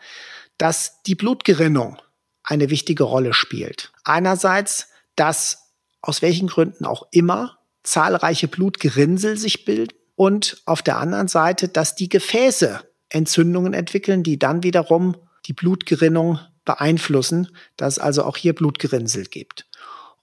dass 0.58 1.02
die 1.04 1.16
Blutgerinnung 1.16 2.02
eine 2.44 2.70
wichtige 2.70 3.04
Rolle 3.04 3.34
spielt. 3.34 3.92
Einerseits, 4.04 4.88
dass 5.16 5.72
aus 6.02 6.22
welchen 6.22 6.48
Gründen 6.48 6.86
auch 6.86 7.08
immer 7.12 7.60
zahlreiche 7.84 8.48
Blutgerinnsel 8.48 9.38
sich 9.38 9.66
bilden 9.66 9.98
und 10.16 10.62
auf 10.66 10.82
der 10.82 10.98
anderen 10.98 11.28
Seite, 11.28 11.68
dass 11.68 11.96
die 11.96 12.10
Gefäße 12.10 12.82
Entzündungen 13.10 13.74
entwickeln, 13.74 14.24
die 14.24 14.40
dann 14.40 14.64
wiederum 14.64 15.18
die 15.46 15.54
Blutgerinnung 15.54 16.40
beeinflussen, 16.65 17.50
dass 17.77 17.98
es 17.98 18.00
also 18.00 18.24
auch 18.24 18.38
hier 18.38 18.53
Blutgerinnsel 18.53 19.25
gibt. 19.25 19.65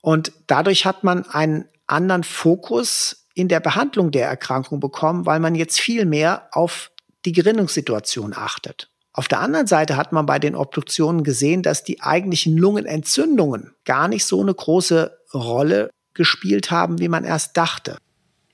Und 0.00 0.32
dadurch 0.46 0.86
hat 0.86 1.04
man 1.04 1.26
einen 1.26 1.66
anderen 1.86 2.24
Fokus 2.24 3.26
in 3.34 3.48
der 3.48 3.60
Behandlung 3.60 4.10
der 4.10 4.28
Erkrankung 4.28 4.80
bekommen, 4.80 5.26
weil 5.26 5.40
man 5.40 5.54
jetzt 5.54 5.80
viel 5.80 6.04
mehr 6.04 6.48
auf 6.52 6.90
die 7.24 7.32
Gerinnungssituation 7.32 8.32
achtet. 8.34 8.90
Auf 9.12 9.28
der 9.28 9.40
anderen 9.40 9.66
Seite 9.66 9.96
hat 9.96 10.12
man 10.12 10.26
bei 10.26 10.38
den 10.38 10.54
Obduktionen 10.54 11.24
gesehen, 11.24 11.62
dass 11.62 11.84
die 11.84 12.00
eigentlichen 12.00 12.56
Lungenentzündungen 12.56 13.74
gar 13.84 14.08
nicht 14.08 14.24
so 14.24 14.40
eine 14.40 14.54
große 14.54 15.18
Rolle 15.34 15.90
gespielt 16.14 16.70
haben, 16.70 16.98
wie 17.00 17.08
man 17.08 17.24
erst 17.24 17.56
dachte. 17.56 17.98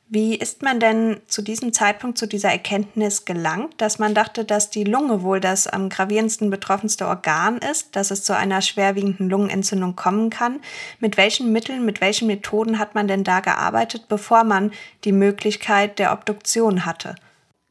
Wie 0.09 0.37
ist 0.37 0.63
man 0.63 0.79
denn 0.79 1.21
zu 1.27 1.43
diesem 1.43 1.73
Zeitpunkt 1.73 2.17
zu 2.17 2.29
dieser 2.29 2.51
Erkenntnis 2.51 3.25
gelangt, 3.25 3.75
dass 3.79 3.99
man 3.99 4.15
dachte, 4.15 4.45
dass 4.45 4.71
die 4.71 4.85
Lunge 4.85 5.23
wohl 5.23 5.41
das 5.41 5.67
am 5.67 5.89
gravierendsten 5.89 6.49
betroffenste 6.49 7.09
Organ 7.09 7.59
ist, 7.59 7.97
dass 7.97 8.13
es 8.13 8.23
zu 8.23 8.37
einer 8.37 8.63
schwerwiegenden 8.63 9.29
Lungenentzündung 9.29 9.97
kommen 9.97 10.31
kann? 10.31 10.61
Mit 11.01 11.17
welchen 11.17 11.51
Mitteln, 11.51 11.85
mit 11.85 12.01
welchen 12.01 12.29
Methoden 12.29 12.79
hat 12.79 12.95
man 12.95 13.09
denn 13.09 13.25
da 13.25 13.41
gearbeitet, 13.41 14.07
bevor 14.09 14.45
man 14.45 14.71
die 15.03 15.11
Möglichkeit 15.11 15.99
der 15.99 16.13
Obduktion 16.13 16.87
hatte? 16.87 17.17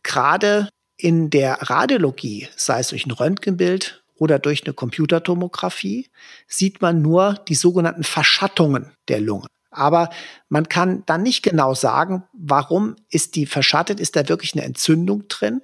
Gerade 0.03 0.67
in 0.97 1.29
der 1.29 1.53
Radiologie, 1.61 2.49
sei 2.57 2.81
es 2.81 2.89
durch 2.89 3.05
ein 3.05 3.11
Röntgenbild 3.11 4.03
oder 4.17 4.39
durch 4.39 4.65
eine 4.65 4.73
Computertomographie, 4.73 6.09
sieht 6.47 6.81
man 6.81 7.01
nur 7.01 7.35
die 7.47 7.55
sogenannten 7.55 8.03
Verschattungen 8.03 8.91
der 9.07 9.21
Lunge. 9.21 9.47
Aber 9.75 10.09
man 10.49 10.67
kann 10.69 11.03
dann 11.05 11.23
nicht 11.23 11.43
genau 11.43 11.73
sagen, 11.73 12.23
warum 12.33 12.95
ist 13.09 13.35
die 13.35 13.45
verschattet? 13.45 13.99
Ist 13.99 14.15
da 14.15 14.27
wirklich 14.27 14.53
eine 14.53 14.63
Entzündung 14.63 15.27
drin 15.27 15.61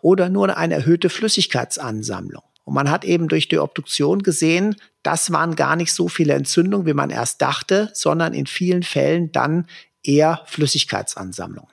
oder 0.00 0.28
nur 0.28 0.56
eine 0.56 0.74
erhöhte 0.74 1.08
Flüssigkeitsansammlung? 1.08 2.42
Und 2.64 2.74
man 2.74 2.90
hat 2.90 3.04
eben 3.04 3.28
durch 3.28 3.48
die 3.48 3.58
Obduktion 3.58 4.22
gesehen, 4.22 4.76
das 5.02 5.32
waren 5.32 5.56
gar 5.56 5.76
nicht 5.76 5.92
so 5.92 6.08
viele 6.08 6.34
Entzündungen, 6.34 6.86
wie 6.86 6.94
man 6.94 7.10
erst 7.10 7.42
dachte, 7.42 7.90
sondern 7.92 8.34
in 8.34 8.46
vielen 8.46 8.82
Fällen 8.82 9.32
dann 9.32 9.66
eher 10.02 10.42
Flüssigkeitsansammlungen. 10.46 11.70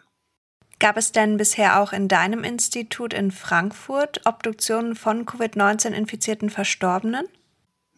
Gab 0.79 0.95
es 0.95 1.11
denn 1.11 1.35
bisher 1.37 1.81
auch 1.81 1.91
in 1.91 2.07
deinem 2.07 2.43
Institut 2.43 3.13
in 3.13 3.31
Frankfurt 3.31 4.21
Obduktionen 4.25 4.95
von 4.95 5.25
Covid-19-infizierten 5.25 6.49
Verstorbenen? 6.49 7.25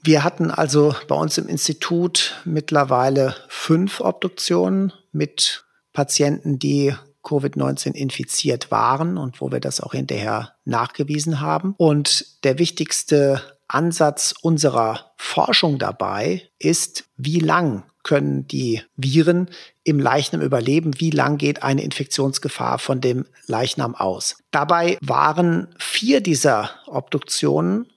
Wir 0.04 0.24
hatten 0.24 0.50
also 0.50 0.96
bei 1.08 1.16
uns 1.16 1.38
im 1.38 1.48
Institut 1.48 2.42
mittlerweile 2.44 3.36
fünf 3.50 4.02
Obduktionen 4.02 4.94
mit 5.12 5.66
Patienten, 5.94 6.58
die 6.58 6.96
Covid-19 7.24 7.94
infiziert 7.94 8.72
waren 8.72 9.18
und 9.18 9.42
wo 9.42 9.52
wir 9.52 9.60
das 9.60 9.80
auch 9.80 9.94
hinterher 9.94 10.56
nachgewiesen 10.66 11.40
haben. 11.40 11.76
Und 11.78 12.44
der 12.44 12.58
wichtigste 12.58 13.42
Ansatz 13.68 14.34
unserer 14.42 15.12
Forschung 15.18 15.78
dabei 15.78 16.50
ist, 16.58 17.06
wie 17.16 17.40
lang 17.40 17.84
können 18.04 18.48
die 18.48 18.82
Viren 18.96 19.50
im 19.84 20.00
Leichnam 20.00 20.42
überleben? 20.42 21.00
Wie 21.00 21.12
lang 21.12 21.38
geht 21.38 21.62
eine 21.62 21.84
Infektionsgefahr 21.84 22.80
von 22.80 23.00
dem 23.00 23.28
Leichnam 23.46 23.94
aus? 23.94 24.38
Dabei 24.50 24.98
waren 25.02 25.68
vier 25.78 26.22
dieser 26.22 26.72
Obduktionen 26.88 27.88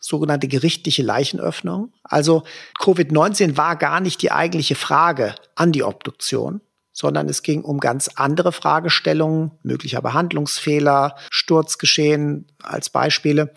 sogenannte 0.00 0.48
gerichtliche 0.48 1.02
Leichenöffnung. 1.02 1.92
Also 2.02 2.42
Covid-19 2.80 3.56
war 3.56 3.76
gar 3.76 4.00
nicht 4.00 4.22
die 4.22 4.32
eigentliche 4.32 4.74
Frage 4.74 5.34
an 5.54 5.72
die 5.72 5.84
Obduktion, 5.84 6.62
sondern 6.92 7.28
es 7.28 7.42
ging 7.42 7.62
um 7.62 7.78
ganz 7.78 8.08
andere 8.16 8.50
Fragestellungen, 8.50 9.52
möglicher 9.62 10.02
Behandlungsfehler, 10.02 11.16
Sturzgeschehen 11.30 12.46
als 12.62 12.90
Beispiele. 12.90 13.54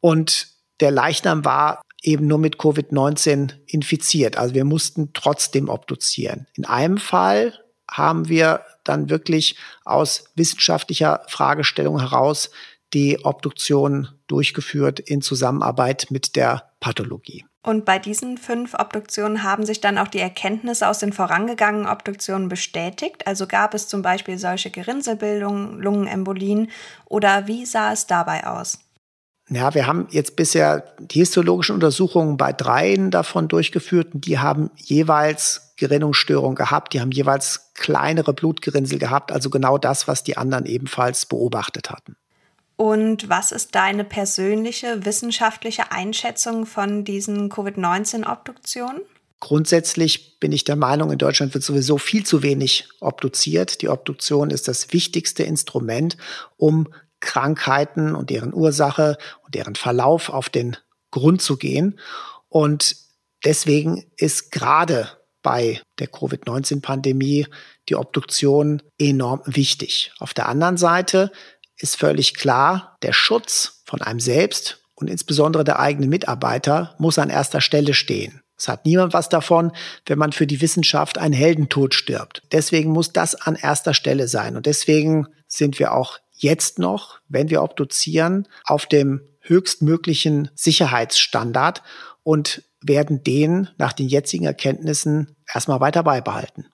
Und 0.00 0.48
der 0.80 0.90
Leichnam 0.90 1.44
war 1.44 1.82
eben 2.02 2.26
nur 2.26 2.38
mit 2.38 2.56
Covid-19 2.56 3.54
infiziert. 3.66 4.36
Also 4.36 4.54
wir 4.54 4.64
mussten 4.64 5.12
trotzdem 5.14 5.68
obduzieren. 5.68 6.46
In 6.54 6.64
einem 6.64 6.98
Fall 6.98 7.58
haben 7.90 8.28
wir 8.28 8.64
dann 8.84 9.10
wirklich 9.10 9.56
aus 9.84 10.24
wissenschaftlicher 10.34 11.22
Fragestellung 11.28 11.98
heraus 11.98 12.50
die 12.94 13.24
Obduktion 13.24 14.08
durchgeführt 14.26 15.00
in 15.00 15.20
Zusammenarbeit 15.20 16.06
mit 16.10 16.36
der 16.36 16.70
Pathologie. 16.80 17.44
Und 17.62 17.84
bei 17.84 17.98
diesen 17.98 18.38
fünf 18.38 18.74
Obduktionen 18.74 19.42
haben 19.42 19.66
sich 19.66 19.80
dann 19.80 19.98
auch 19.98 20.08
die 20.08 20.20
Erkenntnisse 20.20 20.88
aus 20.88 21.00
den 21.00 21.12
vorangegangenen 21.12 21.86
Obduktionen 21.86 22.48
bestätigt. 22.48 23.26
Also 23.26 23.46
gab 23.46 23.74
es 23.74 23.88
zum 23.88 24.00
Beispiel 24.00 24.38
solche 24.38 24.70
Gerinnselbildungen, 24.70 25.78
Lungenembolien 25.80 26.70
oder 27.04 27.46
wie 27.46 27.66
sah 27.66 27.92
es 27.92 28.06
dabei 28.06 28.46
aus? 28.46 28.78
Ja, 29.50 29.74
wir 29.74 29.86
haben 29.86 30.06
jetzt 30.10 30.36
bisher 30.36 30.94
die 31.00 31.20
histologischen 31.20 31.74
Untersuchungen 31.74 32.36
bei 32.36 32.52
dreien 32.52 33.10
davon 33.10 33.48
durchgeführt 33.48 34.14
und 34.14 34.26
die 34.26 34.38
haben 34.38 34.70
jeweils 34.76 35.74
Gerinnungsstörungen 35.76 36.56
gehabt, 36.56 36.92
die 36.92 37.00
haben 37.00 37.12
jeweils 37.12 37.72
kleinere 37.74 38.34
Blutgerinnsel 38.34 38.98
gehabt, 38.98 39.32
also 39.32 39.48
genau 39.48 39.78
das, 39.78 40.06
was 40.06 40.22
die 40.22 40.36
anderen 40.36 40.66
ebenfalls 40.66 41.24
beobachtet 41.24 41.90
hatten. 41.90 42.16
Und 42.78 43.28
was 43.28 43.50
ist 43.50 43.74
deine 43.74 44.04
persönliche 44.04 45.04
wissenschaftliche 45.04 45.90
Einschätzung 45.90 46.64
von 46.64 47.02
diesen 47.02 47.48
Covid-19-Obduktionen? 47.48 49.00
Grundsätzlich 49.40 50.38
bin 50.38 50.52
ich 50.52 50.62
der 50.62 50.76
Meinung, 50.76 51.10
in 51.10 51.18
Deutschland 51.18 51.54
wird 51.54 51.64
sowieso 51.64 51.98
viel 51.98 52.24
zu 52.24 52.44
wenig 52.44 52.88
obduziert. 53.00 53.82
Die 53.82 53.88
Obduktion 53.88 54.50
ist 54.50 54.68
das 54.68 54.92
wichtigste 54.92 55.42
Instrument, 55.42 56.16
um 56.56 56.86
Krankheiten 57.18 58.14
und 58.14 58.30
deren 58.30 58.54
Ursache 58.54 59.18
und 59.44 59.56
deren 59.56 59.74
Verlauf 59.74 60.28
auf 60.28 60.48
den 60.48 60.76
Grund 61.10 61.42
zu 61.42 61.56
gehen. 61.56 61.98
Und 62.48 62.94
deswegen 63.44 64.04
ist 64.16 64.52
gerade 64.52 65.08
bei 65.42 65.80
der 65.98 66.06
Covid-19-Pandemie 66.06 67.48
die 67.88 67.96
Obduktion 67.96 68.82
enorm 69.00 69.42
wichtig. 69.46 70.12
Auf 70.20 70.32
der 70.32 70.48
anderen 70.48 70.76
Seite 70.76 71.32
ist 71.78 71.96
völlig 71.96 72.34
klar, 72.34 72.96
der 73.02 73.12
Schutz 73.12 73.82
von 73.84 74.02
einem 74.02 74.20
selbst 74.20 74.80
und 74.94 75.08
insbesondere 75.08 75.64
der 75.64 75.78
eigenen 75.78 76.10
Mitarbeiter 76.10 76.94
muss 76.98 77.18
an 77.18 77.30
erster 77.30 77.60
Stelle 77.60 77.94
stehen. 77.94 78.42
Es 78.58 78.66
hat 78.66 78.84
niemand 78.84 79.12
was 79.12 79.28
davon, 79.28 79.70
wenn 80.06 80.18
man 80.18 80.32
für 80.32 80.46
die 80.46 80.60
Wissenschaft 80.60 81.16
einen 81.16 81.32
Heldentod 81.32 81.94
stirbt. 81.94 82.42
Deswegen 82.50 82.90
muss 82.90 83.12
das 83.12 83.36
an 83.36 83.54
erster 83.54 83.94
Stelle 83.94 84.26
sein. 84.26 84.56
Und 84.56 84.66
deswegen 84.66 85.28
sind 85.46 85.78
wir 85.78 85.92
auch 85.92 86.18
jetzt 86.32 86.80
noch, 86.80 87.20
wenn 87.28 87.50
wir 87.50 87.62
obduzieren, 87.62 88.48
auf 88.64 88.86
dem 88.86 89.20
höchstmöglichen 89.42 90.50
Sicherheitsstandard 90.56 91.82
und 92.24 92.64
werden 92.82 93.22
den 93.22 93.68
nach 93.78 93.92
den 93.92 94.08
jetzigen 94.08 94.44
Erkenntnissen 94.44 95.36
erstmal 95.52 95.80
weiter 95.80 96.02
beibehalten. 96.02 96.66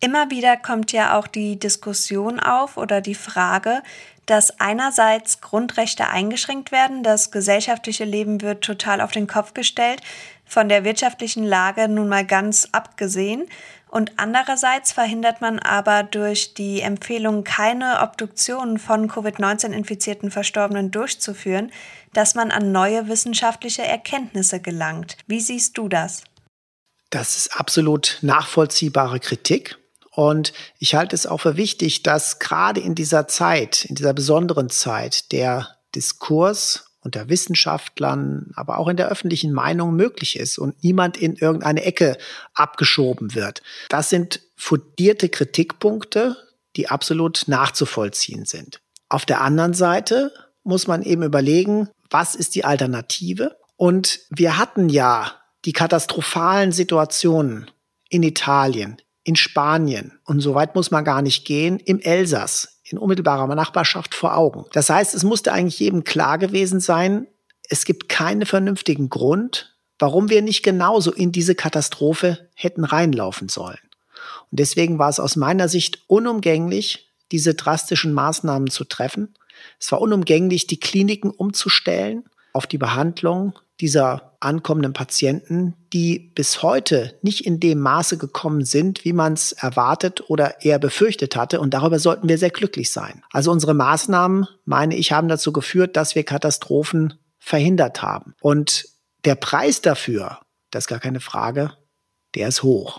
Immer 0.00 0.30
wieder 0.30 0.56
kommt 0.56 0.90
ja 0.90 1.16
auch 1.16 1.28
die 1.28 1.60
Diskussion 1.60 2.40
auf 2.40 2.76
oder 2.76 3.00
die 3.00 3.14
Frage, 3.14 3.82
dass 4.26 4.60
einerseits 4.60 5.40
Grundrechte 5.40 6.08
eingeschränkt 6.08 6.72
werden, 6.72 7.02
das 7.02 7.30
gesellschaftliche 7.30 8.04
Leben 8.04 8.40
wird 8.40 8.62
total 8.62 9.00
auf 9.00 9.12
den 9.12 9.26
Kopf 9.26 9.54
gestellt, 9.54 10.00
von 10.44 10.68
der 10.68 10.84
wirtschaftlichen 10.84 11.44
Lage 11.44 11.88
nun 11.88 12.08
mal 12.08 12.26
ganz 12.26 12.68
abgesehen, 12.72 13.48
und 13.92 14.12
andererseits 14.16 14.90
verhindert 14.90 15.42
man 15.42 15.58
aber 15.58 16.02
durch 16.02 16.54
die 16.54 16.80
Empfehlung, 16.80 17.44
keine 17.44 18.00
Obduktionen 18.00 18.78
von 18.78 19.06
Covid-19-infizierten 19.06 20.30
Verstorbenen 20.30 20.90
durchzuführen, 20.90 21.70
dass 22.14 22.34
man 22.34 22.50
an 22.50 22.72
neue 22.72 23.08
wissenschaftliche 23.08 23.82
Erkenntnisse 23.82 24.60
gelangt. 24.60 25.18
Wie 25.26 25.40
siehst 25.40 25.76
du 25.76 25.90
das? 25.90 26.24
Das 27.10 27.36
ist 27.36 27.60
absolut 27.60 28.16
nachvollziehbare 28.22 29.20
Kritik. 29.20 29.76
Und 30.14 30.52
ich 30.78 30.94
halte 30.94 31.16
es 31.16 31.26
auch 31.26 31.38
für 31.38 31.56
wichtig, 31.56 32.02
dass 32.02 32.38
gerade 32.38 32.80
in 32.80 32.94
dieser 32.94 33.28
Zeit, 33.28 33.86
in 33.86 33.94
dieser 33.94 34.12
besonderen 34.12 34.68
Zeit, 34.68 35.32
der 35.32 35.76
Diskurs 35.94 36.84
unter 37.00 37.28
Wissenschaftlern, 37.28 38.52
aber 38.54 38.78
auch 38.78 38.88
in 38.88 38.96
der 38.96 39.08
öffentlichen 39.08 39.52
Meinung 39.52 39.96
möglich 39.96 40.38
ist 40.38 40.58
und 40.58 40.82
niemand 40.84 41.16
in 41.16 41.34
irgendeine 41.34 41.82
Ecke 41.82 42.16
abgeschoben 42.54 43.34
wird. 43.34 43.62
Das 43.88 44.08
sind 44.08 44.40
fundierte 44.56 45.28
Kritikpunkte, 45.28 46.36
die 46.76 46.88
absolut 46.88 47.44
nachzuvollziehen 47.46 48.44
sind. 48.44 48.80
Auf 49.08 49.26
der 49.26 49.40
anderen 49.40 49.74
Seite 49.74 50.32
muss 50.62 50.86
man 50.86 51.02
eben 51.02 51.22
überlegen, 51.22 51.88
was 52.08 52.34
ist 52.34 52.54
die 52.54 52.64
Alternative? 52.64 53.56
Und 53.76 54.20
wir 54.30 54.58
hatten 54.58 54.88
ja 54.88 55.32
die 55.64 55.72
katastrophalen 55.72 56.70
Situationen 56.70 57.70
in 58.08 58.22
Italien, 58.22 58.98
in 59.24 59.36
Spanien, 59.36 60.18
und 60.24 60.40
so 60.40 60.54
weit 60.54 60.74
muss 60.74 60.90
man 60.90 61.04
gar 61.04 61.22
nicht 61.22 61.44
gehen, 61.44 61.78
im 61.78 62.00
Elsass, 62.00 62.80
in 62.84 62.98
unmittelbarer 62.98 63.52
Nachbarschaft 63.54 64.14
vor 64.14 64.36
Augen. 64.36 64.64
Das 64.72 64.90
heißt, 64.90 65.14
es 65.14 65.22
musste 65.22 65.52
eigentlich 65.52 65.78
jedem 65.78 66.04
klar 66.04 66.38
gewesen 66.38 66.80
sein, 66.80 67.26
es 67.68 67.84
gibt 67.84 68.08
keinen 68.08 68.44
vernünftigen 68.44 69.08
Grund, 69.08 69.74
warum 69.98 70.28
wir 70.28 70.42
nicht 70.42 70.62
genauso 70.62 71.12
in 71.12 71.32
diese 71.32 71.54
Katastrophe 71.54 72.50
hätten 72.54 72.84
reinlaufen 72.84 73.48
sollen. 73.48 73.78
Und 74.50 74.60
deswegen 74.60 74.98
war 74.98 75.08
es 75.08 75.20
aus 75.20 75.36
meiner 75.36 75.68
Sicht 75.68 76.02
unumgänglich, 76.08 77.08
diese 77.30 77.54
drastischen 77.54 78.12
Maßnahmen 78.12 78.68
zu 78.68 78.84
treffen. 78.84 79.34
Es 79.80 79.90
war 79.92 80.00
unumgänglich, 80.00 80.66
die 80.66 80.80
Kliniken 80.80 81.30
umzustellen 81.30 82.24
auf 82.52 82.66
die 82.66 82.78
Behandlung 82.78 83.58
dieser 83.82 84.36
ankommenden 84.38 84.92
Patienten, 84.92 85.74
die 85.92 86.30
bis 86.34 86.62
heute 86.62 87.18
nicht 87.22 87.44
in 87.44 87.58
dem 87.58 87.80
Maße 87.80 88.16
gekommen 88.16 88.64
sind, 88.64 89.04
wie 89.04 89.12
man 89.12 89.32
es 89.32 89.50
erwartet 89.52 90.30
oder 90.30 90.64
eher 90.64 90.78
befürchtet 90.78 91.34
hatte. 91.34 91.60
Und 91.60 91.74
darüber 91.74 91.98
sollten 91.98 92.28
wir 92.28 92.38
sehr 92.38 92.50
glücklich 92.50 92.92
sein. 92.92 93.24
Also 93.32 93.50
unsere 93.50 93.74
Maßnahmen, 93.74 94.46
meine 94.64 94.94
ich, 94.94 95.10
haben 95.10 95.28
dazu 95.28 95.52
geführt, 95.52 95.96
dass 95.96 96.14
wir 96.14 96.24
Katastrophen 96.24 97.14
verhindert 97.38 98.02
haben. 98.02 98.34
Und 98.40 98.86
der 99.24 99.34
Preis 99.34 99.82
dafür, 99.82 100.38
das 100.70 100.84
ist 100.84 100.88
gar 100.88 101.00
keine 101.00 101.20
Frage, 101.20 101.72
der 102.36 102.48
ist 102.48 102.62
hoch. 102.62 102.98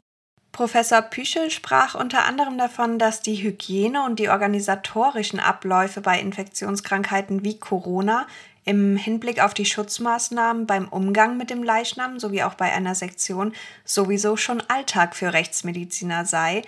Professor 0.52 1.02
Püschel 1.02 1.50
sprach 1.50 1.96
unter 1.96 2.26
anderem 2.26 2.60
davon, 2.60 3.00
dass 3.00 3.22
die 3.22 3.42
Hygiene 3.42 4.06
und 4.06 4.20
die 4.20 4.30
organisatorischen 4.30 5.40
Abläufe 5.40 6.02
bei 6.02 6.20
Infektionskrankheiten 6.20 7.44
wie 7.44 7.58
Corona 7.58 8.28
im 8.66 8.96
Hinblick 8.98 9.42
auf 9.42 9.54
die 9.54 9.66
Schutzmaßnahmen 9.66 10.66
beim 10.66 10.88
Umgang 10.88 11.38
mit 11.38 11.50
dem 11.50 11.64
Leichnam 11.64 12.20
sowie 12.20 12.44
auch 12.44 12.54
bei 12.54 12.72
einer 12.72 12.96
Sektion 12.96 13.54
sowieso 13.84 14.38
schon 14.38 14.62
Alltag 14.68 15.16
für 15.16 15.34
Rechtsmediziner 15.34 16.26
sei. 16.26 16.62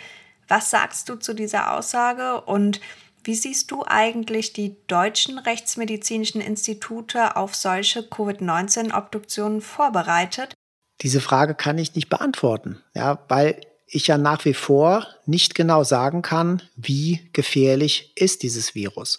Was 0.48 0.70
sagst 0.70 1.10
du 1.10 1.16
zu 1.16 1.34
dieser 1.34 1.74
Aussage 1.74 2.42
und 2.42 2.82
wie 3.24 3.36
siehst 3.36 3.72
du 3.72 3.84
eigentlich 3.88 4.54
die 4.54 4.76
deutschen 4.88 5.40
rechtsmedizinischen 5.40 6.42
Institute 6.42 7.36
auf 7.36 7.56
solche 7.56 8.04
Covid-19-Obduktionen 8.04 9.62
vorbereitet? 9.62 10.54
Diese 11.02 11.22
Frage 11.22 11.56
kann 11.56 11.80
ich 11.80 11.96
nicht 11.96 12.10
beantworten, 12.10 12.84
ja, 12.94 13.20
weil 13.28 13.62
ich 13.88 14.08
ja 14.08 14.18
nach 14.18 14.46
wie 14.46 14.54
vor 14.54 15.08
nicht 15.26 15.56
genau 15.56 15.84
sagen 15.84 16.22
kann, 16.22 16.62
wie 16.76 17.30
gefährlich 17.34 18.14
ist 18.16 18.44
dieses 18.44 18.76
Virus. 18.76 19.18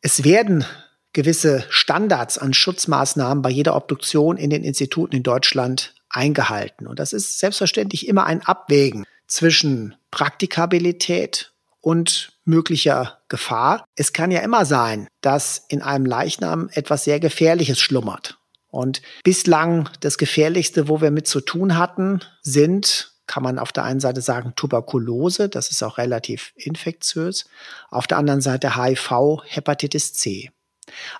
Es 0.00 0.22
werden 0.22 0.64
gewisse 1.12 1.64
Standards 1.70 2.38
an 2.38 2.54
Schutzmaßnahmen 2.54 3.42
bei 3.42 3.50
jeder 3.50 3.74
Obduktion 3.76 4.36
in 4.36 4.50
den 4.50 4.64
Instituten 4.64 5.16
in 5.16 5.22
Deutschland 5.22 5.94
eingehalten. 6.10 6.86
Und 6.86 6.98
das 6.98 7.12
ist 7.12 7.38
selbstverständlich 7.38 8.08
immer 8.08 8.24
ein 8.24 8.42
Abwägen 8.42 9.04
zwischen 9.26 9.94
Praktikabilität 10.10 11.52
und 11.80 12.32
möglicher 12.44 13.18
Gefahr. 13.28 13.84
Es 13.94 14.12
kann 14.12 14.30
ja 14.30 14.40
immer 14.40 14.64
sein, 14.64 15.06
dass 15.20 15.64
in 15.68 15.82
einem 15.82 16.06
Leichnam 16.06 16.68
etwas 16.72 17.04
sehr 17.04 17.20
Gefährliches 17.20 17.78
schlummert. 17.78 18.38
Und 18.70 19.00
bislang 19.24 19.88
das 20.00 20.18
Gefährlichste, 20.18 20.88
wo 20.88 21.00
wir 21.00 21.10
mit 21.10 21.26
zu 21.26 21.40
tun 21.40 21.78
hatten, 21.78 22.20
sind, 22.42 23.12
kann 23.26 23.42
man 23.42 23.58
auf 23.58 23.72
der 23.72 23.84
einen 23.84 24.00
Seite 24.00 24.20
sagen, 24.20 24.54
Tuberkulose, 24.56 25.48
das 25.48 25.70
ist 25.70 25.82
auch 25.82 25.98
relativ 25.98 26.52
infektiös, 26.56 27.46
auf 27.90 28.06
der 28.06 28.18
anderen 28.18 28.40
Seite 28.40 28.76
HIV, 28.76 29.42
Hepatitis 29.46 30.14
C. 30.14 30.50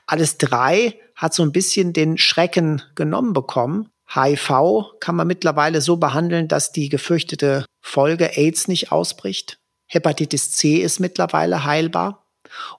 Alles 0.06 0.38
drei 0.38 0.98
hat 1.14 1.34
so 1.34 1.42
ein 1.42 1.52
bisschen 1.52 1.92
den 1.92 2.18
Schrecken 2.18 2.82
genommen 2.94 3.32
bekommen. 3.32 3.90
HIV 4.12 4.98
kann 5.00 5.16
man 5.16 5.26
mittlerweile 5.26 5.80
so 5.80 5.96
behandeln, 5.96 6.48
dass 6.48 6.72
die 6.72 6.88
gefürchtete 6.88 7.66
Folge 7.80 8.36
AIDS 8.36 8.68
nicht 8.68 8.90
ausbricht. 8.92 9.58
Hepatitis 9.86 10.52
C 10.52 10.76
ist 10.76 11.00
mittlerweile 11.00 11.64
heilbar. 11.64 12.24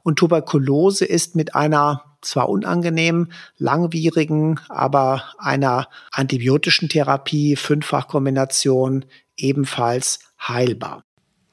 Und 0.04 0.18
Tuberkulose 0.18 1.06
ist 1.06 1.36
mit 1.36 1.56
einer 1.56 2.18
zwar 2.22 2.50
unangenehmen, 2.50 3.32
langwierigen, 3.58 4.60
aber 4.68 5.24
einer 5.38 5.88
antibiotischen 6.12 6.90
Therapie, 6.90 7.56
Fünffachkombination 7.56 9.06
ebenfalls 9.38 10.20
heilbar. 10.40 11.04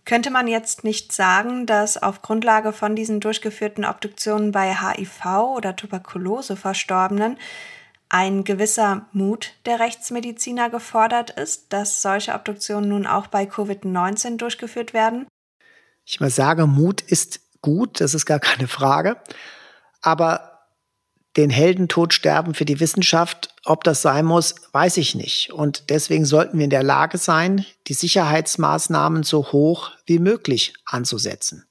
Könnte 0.07 0.31
man 0.31 0.47
jetzt 0.47 0.85
nicht 0.85 1.13
sagen, 1.13 1.67
dass 1.67 2.01
auf 2.01 2.23
Grundlage 2.23 2.73
von 2.73 2.95
diesen 2.95 3.19
durchgeführten 3.19 3.85
Obduktionen 3.85 4.53
bei 4.53 4.73
HIV 4.73 5.25
oder 5.57 5.75
Tuberkulose 5.75 6.57
Verstorbenen 6.57 7.39
ein 8.09 8.45
gewisser 8.45 9.07
Mut 9.11 9.55
der 9.67 9.81
Rechtsmediziner 9.81 10.71
gefordert 10.71 11.31
ist, 11.31 11.73
dass 11.73 12.03
solche 12.03 12.35
Obduktionen 12.35 12.89
nun 12.89 13.05
auch 13.05 13.27
bei 13.27 13.45
Covid-19 13.45 14.37
durchgeführt 14.37 14.95
werden? 14.95 15.27
Ich 16.05 16.21
mal 16.21 16.31
sage, 16.31 16.69
Mut 16.69 17.01
ist 17.01 17.41
gut, 17.61 18.01
das 18.01 18.15
ist 18.15 18.27
gar 18.27 18.39
keine 18.39 18.69
Frage. 18.69 19.17
Aber 20.03 20.61
den 21.37 21.51
Heldentod 21.51 22.15
sterben 22.15 22.55
für 22.55 22.65
die 22.65 22.79
Wissenschaft, 22.79 23.56
ob 23.67 23.85
das 23.85 24.03
sein 24.03 24.25
muss, 24.25 24.55
weiß 24.73 24.97
ich 24.97 25.15
nicht. 25.15 25.53
Und 25.53 25.91
deswegen 25.91 26.25
sollten 26.25 26.59
wir 26.59 26.65
in 26.65 26.71
der 26.71 26.83
Lage 26.83 27.19
sein, 27.19 27.67
die 27.89 27.95
Sicherheitsmaßnahmen 27.95 29.23
so 29.23 29.53
hoch 29.53 29.91
wie 30.07 30.19
möglich 30.19 30.75
anzusetzen. 30.85 31.67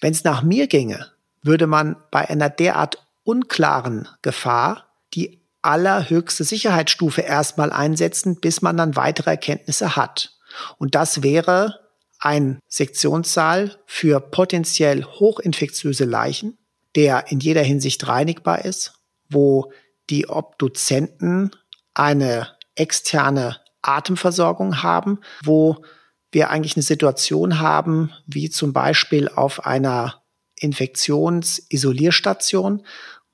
Wenn 0.00 0.12
es 0.12 0.24
nach 0.24 0.42
mir 0.42 0.66
ginge, 0.66 1.10
würde 1.42 1.66
man 1.66 1.96
bei 2.10 2.28
einer 2.28 2.50
derart 2.50 2.98
unklaren 3.24 4.08
Gefahr 4.22 4.86
die 5.14 5.40
allerhöchste 5.62 6.44
Sicherheitsstufe 6.44 7.20
erstmal 7.20 7.72
einsetzen, 7.72 8.40
bis 8.40 8.62
man 8.62 8.76
dann 8.76 8.96
weitere 8.96 9.30
Erkenntnisse 9.30 9.96
hat. 9.96 10.32
Und 10.78 10.94
das 10.94 11.22
wäre 11.22 11.80
ein 12.18 12.60
Sektionssaal 12.68 13.76
für 13.86 14.20
potenziell 14.20 15.04
hochinfektiöse 15.04 16.04
Leichen, 16.04 16.58
der 16.96 17.30
in 17.30 17.40
jeder 17.40 17.62
Hinsicht 17.62 18.06
reinigbar 18.08 18.64
ist, 18.64 18.94
wo 19.28 19.72
die 20.10 20.28
Obduzenten 20.28 21.52
eine 21.94 22.48
externe 22.74 23.56
Atemversorgung 23.82 24.82
haben, 24.82 25.20
wo 25.42 25.84
wir 26.32 26.50
eigentlich 26.50 26.76
eine 26.76 26.82
Situation 26.82 27.60
haben, 27.60 28.12
wie 28.26 28.50
zum 28.50 28.72
Beispiel 28.72 29.28
auf 29.28 29.66
einer 29.66 30.22
Infektionsisolierstation, 30.56 32.84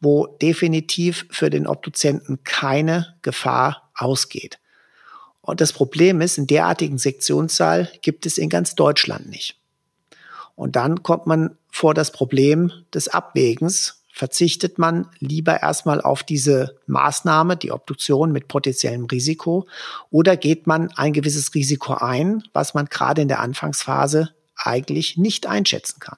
wo 0.00 0.26
definitiv 0.26 1.26
für 1.30 1.50
den 1.50 1.66
Obduzenten 1.66 2.42
keine 2.44 3.16
Gefahr 3.22 3.90
ausgeht. 3.94 4.58
Und 5.40 5.60
das 5.60 5.72
Problem 5.72 6.20
ist, 6.20 6.38
einen 6.38 6.46
derartigen 6.46 6.98
Sektionssaal 6.98 7.90
gibt 8.02 8.26
es 8.26 8.38
in 8.38 8.48
ganz 8.48 8.74
Deutschland 8.74 9.28
nicht. 9.28 9.60
Und 10.54 10.76
dann 10.76 11.02
kommt 11.02 11.26
man 11.26 11.56
vor 11.70 11.94
das 11.94 12.10
Problem 12.10 12.72
des 12.92 13.08
Abwägens. 13.08 13.95
Verzichtet 14.16 14.78
man 14.78 15.10
lieber 15.18 15.60
erstmal 15.60 16.00
auf 16.00 16.22
diese 16.22 16.78
Maßnahme, 16.86 17.58
die 17.58 17.70
Obduktion 17.70 18.32
mit 18.32 18.48
potenziellem 18.48 19.04
Risiko, 19.04 19.66
oder 20.10 20.38
geht 20.38 20.66
man 20.66 20.90
ein 20.96 21.12
gewisses 21.12 21.54
Risiko 21.54 21.92
ein, 21.92 22.42
was 22.54 22.72
man 22.72 22.86
gerade 22.86 23.20
in 23.20 23.28
der 23.28 23.40
Anfangsphase 23.40 24.30
eigentlich 24.56 25.18
nicht 25.18 25.46
einschätzen 25.46 26.00
kann? 26.00 26.16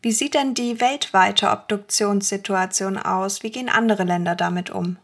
Wie 0.00 0.12
sieht 0.12 0.32
denn 0.32 0.54
die 0.54 0.80
weltweite 0.80 1.50
Obduktionssituation 1.50 2.96
aus? 2.96 3.42
Wie 3.42 3.50
gehen 3.50 3.68
andere 3.68 4.04
Länder 4.04 4.34
damit 4.34 4.70
um? 4.70 4.96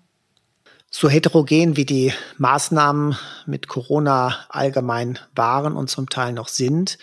So 0.88 1.10
heterogen 1.10 1.76
wie 1.76 1.84
die 1.84 2.14
Maßnahmen 2.38 3.18
mit 3.44 3.68
Corona 3.68 4.46
allgemein 4.48 5.18
waren 5.34 5.74
und 5.74 5.90
zum 5.90 6.08
Teil 6.08 6.32
noch 6.32 6.48
sind, 6.48 6.96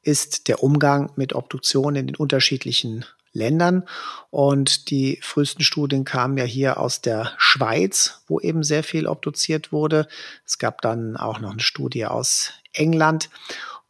ist 0.00 0.48
der 0.48 0.62
Umgang 0.62 1.12
mit 1.16 1.34
Obduktion 1.34 1.94
in 1.94 2.06
den 2.06 2.16
unterschiedlichen 2.16 3.04
Ländern. 3.32 3.86
Und 4.30 4.90
die 4.90 5.18
frühesten 5.22 5.62
Studien 5.62 6.04
kamen 6.04 6.36
ja 6.36 6.44
hier 6.44 6.78
aus 6.78 7.00
der 7.00 7.32
Schweiz, 7.38 8.22
wo 8.26 8.40
eben 8.40 8.62
sehr 8.62 8.82
viel 8.82 9.06
obduziert 9.06 9.72
wurde. 9.72 10.08
Es 10.44 10.58
gab 10.58 10.82
dann 10.82 11.16
auch 11.16 11.40
noch 11.40 11.52
eine 11.52 11.60
Studie 11.60 12.06
aus 12.06 12.52
England. 12.72 13.30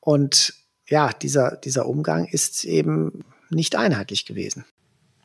Und 0.00 0.54
ja, 0.86 1.10
dieser, 1.10 1.56
dieser 1.56 1.86
Umgang 1.86 2.26
ist 2.26 2.64
eben 2.64 3.24
nicht 3.48 3.76
einheitlich 3.76 4.26
gewesen. 4.26 4.64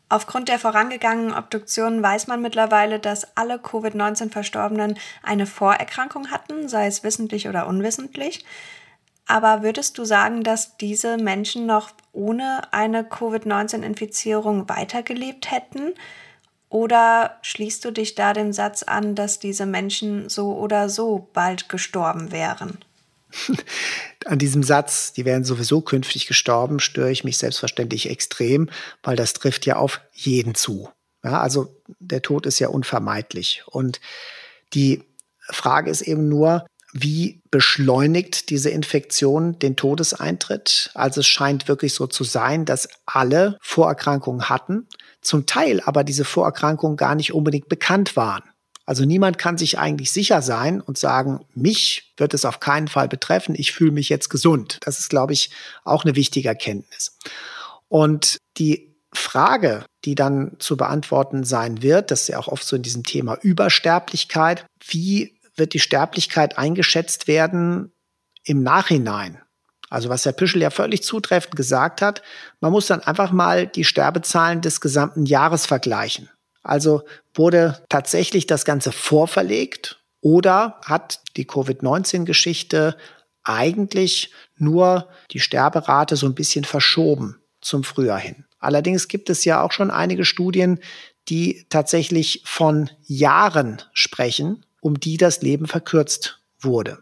Aufgrund 0.08 0.50
der 0.50 0.60
vorangegangenen 0.60 1.34
Obduktionen 1.34 2.02
weiß 2.04 2.28
man 2.28 2.42
mittlerweile, 2.42 3.00
dass 3.00 3.36
alle 3.36 3.58
Covid-19-Verstorbenen 3.58 5.00
eine 5.24 5.48
Vorerkrankung 5.48 6.30
hatten, 6.30 6.70
sei 6.70 6.86
es 6.86 7.04
wissentlich 7.04 7.50
oder 7.50 7.66
unwissentlich. 7.66 8.46
Aber 9.28 9.64
würdest 9.64 9.98
du 9.98 10.06
sagen, 10.06 10.44
dass 10.44 10.78
diese 10.78 11.18
Menschen 11.18 11.66
noch 11.66 11.92
ohne 12.12 12.62
eine 12.72 13.04
Covid-19-Infizierung 13.04 14.70
weitergelebt 14.70 15.52
hätten? 15.52 15.94
Oder 16.70 17.38
schließt 17.42 17.84
du 17.86 17.92
dich 17.92 18.16
da 18.16 18.34
dem 18.34 18.54
Satz 18.54 18.84
an, 18.84 19.16
dass 19.16 19.40
diese 19.40 19.66
Menschen 19.66 20.30
so 20.30 20.56
oder 20.56 20.90
so 20.90 21.30
bald 21.34 21.70
gestorben 21.70 22.32
wären? 22.32 22.80
An 24.26 24.40
diesem 24.40 24.64
Satz, 24.64 25.14
die 25.14 25.26
wären 25.26 25.44
sowieso 25.44 25.82
künftig 25.82 26.28
gestorben, 26.28 26.80
störe 26.80 27.12
ich 27.12 27.24
mich 27.24 27.38
selbstverständlich 27.38 28.10
extrem, 28.10 28.70
weil 29.04 29.16
das 29.16 29.34
trifft 29.34 29.66
ja 29.66 29.76
auf 29.78 30.02
jeden 30.14 30.56
zu. 30.56 30.90
Ja, 31.24 31.42
also 31.42 31.76
der 32.00 32.22
Tod 32.22 32.46
ist 32.46 32.60
ja 32.60 32.68
unvermeidlich. 32.68 33.64
Und 33.66 34.00
die 34.74 35.04
Frage 35.50 35.90
ist 35.90 36.02
eben 36.02 36.30
nur, 36.30 36.66
wie 36.98 37.42
beschleunigt 37.52 38.50
diese 38.50 38.70
Infektion 38.70 39.60
den 39.60 39.76
Todeseintritt? 39.76 40.92
Also 40.94 41.20
es 41.20 41.28
scheint 41.28 41.68
wirklich 41.68 41.94
so 41.94 42.08
zu 42.08 42.24
sein, 42.24 42.64
dass 42.64 42.88
alle 43.06 43.58
Vorerkrankungen 43.62 44.48
hatten, 44.48 44.88
zum 45.22 45.46
Teil 45.46 45.82
aber 45.82 46.06
diese 46.06 46.24
Vorerkrankungen 46.24 46.96
gar 46.96 47.16
nicht 47.16 47.34
unbedingt 47.34 47.68
bekannt 47.68 48.16
waren. 48.16 48.44
Also 48.86 49.04
niemand 49.04 49.38
kann 49.38 49.58
sich 49.58 49.78
eigentlich 49.78 50.12
sicher 50.14 50.42
sein 50.42 50.80
und 50.80 50.98
sagen, 50.98 51.46
mich 51.54 52.14
wird 52.16 52.34
es 52.34 52.46
auf 52.46 52.62
keinen 52.62 52.88
Fall 52.88 53.10
betreffen, 53.10 53.56
ich 53.58 53.74
fühle 53.74 53.92
mich 53.92 54.08
jetzt 54.08 54.30
gesund. 54.30 54.78
Das 54.82 55.00
ist, 55.00 55.10
glaube 55.10 55.34
ich, 55.34 55.50
auch 55.84 56.06
eine 56.06 56.16
wichtige 56.16 56.48
Erkenntnis. 56.48 57.18
Und 57.90 58.38
die 58.58 58.96
Frage, 59.12 59.86
die 60.06 60.16
dann 60.16 60.56
zu 60.60 60.78
beantworten 60.78 61.44
sein 61.44 61.82
wird, 61.82 62.12
das 62.12 62.22
ist 62.22 62.28
ja 62.30 62.40
auch 62.40 62.48
oft 62.48 62.64
so 62.64 62.76
in 62.78 62.84
diesem 62.84 63.04
Thema 63.04 63.38
Übersterblichkeit, 63.42 64.66
wie 64.88 65.36
wird 65.56 65.74
die 65.74 65.80
Sterblichkeit 65.80 66.58
eingeschätzt 66.58 67.28
werden 67.28 67.92
im 68.44 68.64
Nachhinein? 68.64 69.42
Also 69.90 70.10
was 70.10 70.26
Herr 70.26 70.34
Püschel 70.34 70.62
ja 70.62 70.72
völlig 70.72 71.04
zutreffend 71.04 71.56
gesagt 71.56 72.02
hat, 72.02 72.22
man 72.60 72.72
muss 72.72 72.88
dann 72.88 73.02
einfach 73.02 73.32
mal 73.32 73.68
die 73.68 73.84
Sterbezahlen 73.84 74.62
des 74.62 74.82
gesamten 74.82 75.26
Jahres 75.26 75.66
vergleichen. 75.66 76.30
Also 76.64 77.04
wurde 77.34 77.84
tatsächlich 77.90 78.48
das 78.48 78.66
Ganze 78.66 78.92
vorverlegt 78.92 80.04
oder 80.22 80.80
hat 80.84 81.22
die 81.38 81.46
Covid-19-Geschichte 81.46 82.98
eigentlich 83.44 84.32
nur 84.58 85.08
die 85.32 85.40
Sterberate 85.40 86.16
so 86.16 86.26
ein 86.26 86.34
bisschen 86.34 86.66
verschoben 86.66 87.40
zum 87.62 87.84
Frühjahr 87.84 88.20
hin. 88.20 88.46
Allerdings 88.58 89.08
gibt 89.08 89.30
es 89.30 89.46
ja 89.46 89.62
auch 89.62 89.72
schon 89.72 89.92
einige 89.92 90.26
Studien, 90.26 90.80
die 91.30 91.68
tatsächlich 91.70 92.42
von 92.46 92.90
Jahren 93.04 93.82
sprechen, 93.94 94.66
um 94.86 95.00
die 95.00 95.18
das 95.18 95.42
Leben 95.42 95.66
verkürzt 95.66 96.44
wurde. 96.60 97.00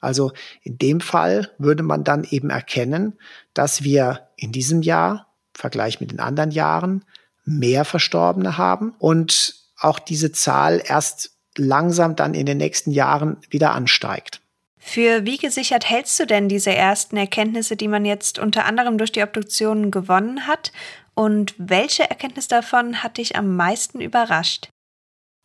Also 0.00 0.32
in 0.62 0.78
dem 0.78 1.02
Fall 1.02 1.50
würde 1.58 1.82
man 1.82 2.02
dann 2.02 2.24
eben 2.24 2.48
erkennen, 2.48 3.18
dass 3.52 3.82
wir 3.82 4.28
in 4.36 4.52
diesem 4.52 4.80
Jahr, 4.80 5.34
im 5.54 5.60
Vergleich 5.60 6.00
mit 6.00 6.12
den 6.12 6.20
anderen 6.20 6.50
Jahren, 6.50 7.04
mehr 7.44 7.84
Verstorbene 7.84 8.56
haben 8.56 8.94
und 8.98 9.54
auch 9.78 9.98
diese 9.98 10.32
Zahl 10.32 10.82
erst 10.82 11.32
langsam 11.58 12.16
dann 12.16 12.32
in 12.32 12.46
den 12.46 12.56
nächsten 12.56 12.90
Jahren 12.90 13.36
wieder 13.50 13.72
ansteigt. 13.72 14.40
Für 14.78 15.26
wie 15.26 15.36
gesichert 15.36 15.90
hältst 15.90 16.18
du 16.18 16.26
denn 16.26 16.48
diese 16.48 16.74
ersten 16.74 17.18
Erkenntnisse, 17.18 17.76
die 17.76 17.88
man 17.88 18.06
jetzt 18.06 18.38
unter 18.38 18.64
anderem 18.64 18.96
durch 18.96 19.12
die 19.12 19.22
Obduktionen 19.22 19.90
gewonnen 19.90 20.46
hat? 20.46 20.72
Und 21.12 21.54
welche 21.58 22.08
Erkenntnis 22.08 22.48
davon 22.48 23.02
hat 23.02 23.18
dich 23.18 23.36
am 23.36 23.56
meisten 23.56 24.00
überrascht? 24.00 24.70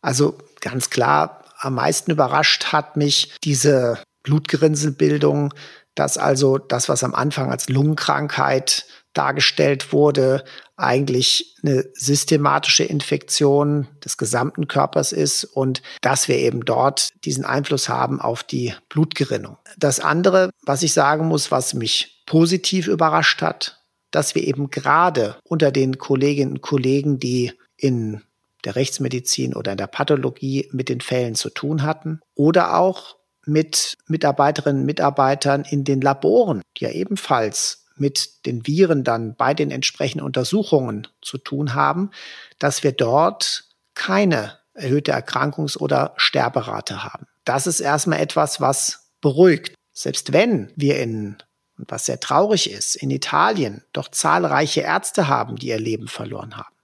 Also 0.00 0.38
ganz 0.60 0.88
klar, 0.88 1.41
am 1.62 1.74
meisten 1.74 2.10
überrascht 2.10 2.72
hat 2.72 2.96
mich 2.96 3.32
diese 3.44 3.98
Blutgerinnselbildung, 4.24 5.54
dass 5.94 6.18
also 6.18 6.58
das, 6.58 6.88
was 6.88 7.04
am 7.04 7.14
Anfang 7.14 7.50
als 7.50 7.68
Lungenkrankheit 7.68 8.86
dargestellt 9.12 9.92
wurde, 9.92 10.44
eigentlich 10.76 11.56
eine 11.62 11.84
systematische 11.94 12.84
Infektion 12.84 13.86
des 14.02 14.16
gesamten 14.16 14.68
Körpers 14.68 15.12
ist 15.12 15.44
und 15.44 15.82
dass 16.00 16.28
wir 16.28 16.38
eben 16.38 16.64
dort 16.64 17.10
diesen 17.24 17.44
Einfluss 17.44 17.88
haben 17.88 18.20
auf 18.20 18.42
die 18.42 18.74
Blutgerinnung. 18.88 19.58
Das 19.76 20.00
andere, 20.00 20.50
was 20.62 20.82
ich 20.82 20.94
sagen 20.94 21.26
muss, 21.26 21.50
was 21.50 21.74
mich 21.74 22.22
positiv 22.26 22.88
überrascht 22.88 23.42
hat, 23.42 23.82
dass 24.10 24.34
wir 24.34 24.44
eben 24.44 24.70
gerade 24.70 25.36
unter 25.44 25.70
den 25.70 25.98
Kolleginnen 25.98 26.52
und 26.52 26.62
Kollegen, 26.62 27.18
die 27.18 27.52
in 27.76 28.22
der 28.64 28.76
Rechtsmedizin 28.76 29.54
oder 29.54 29.72
in 29.72 29.78
der 29.78 29.86
Pathologie 29.86 30.68
mit 30.72 30.88
den 30.88 31.00
Fällen 31.00 31.34
zu 31.34 31.50
tun 31.50 31.82
hatten 31.82 32.20
oder 32.34 32.78
auch 32.78 33.16
mit 33.44 33.96
Mitarbeiterinnen 34.06 34.82
und 34.82 34.86
Mitarbeitern 34.86 35.64
in 35.68 35.84
den 35.84 36.00
Laboren, 36.00 36.62
die 36.76 36.84
ja 36.84 36.90
ebenfalls 36.90 37.86
mit 37.96 38.46
den 38.46 38.66
Viren 38.66 39.04
dann 39.04 39.34
bei 39.34 39.54
den 39.54 39.70
entsprechenden 39.70 40.24
Untersuchungen 40.24 41.08
zu 41.20 41.38
tun 41.38 41.74
haben, 41.74 42.10
dass 42.58 42.82
wir 42.82 42.92
dort 42.92 43.64
keine 43.94 44.58
erhöhte 44.74 45.12
Erkrankungs- 45.12 45.76
oder 45.76 46.14
Sterberate 46.16 47.04
haben. 47.04 47.26
Das 47.44 47.66
ist 47.66 47.80
erstmal 47.80 48.20
etwas, 48.20 48.60
was 48.60 49.10
beruhigt. 49.20 49.74
Selbst 49.92 50.32
wenn 50.32 50.72
wir 50.76 50.98
in, 51.00 51.36
was 51.76 52.06
sehr 52.06 52.20
traurig 52.20 52.70
ist, 52.70 52.94
in 52.94 53.10
Italien 53.10 53.84
doch 53.92 54.08
zahlreiche 54.08 54.80
Ärzte 54.80 55.28
haben, 55.28 55.56
die 55.56 55.68
ihr 55.68 55.80
Leben 55.80 56.08
verloren 56.08 56.56
haben, 56.56 56.74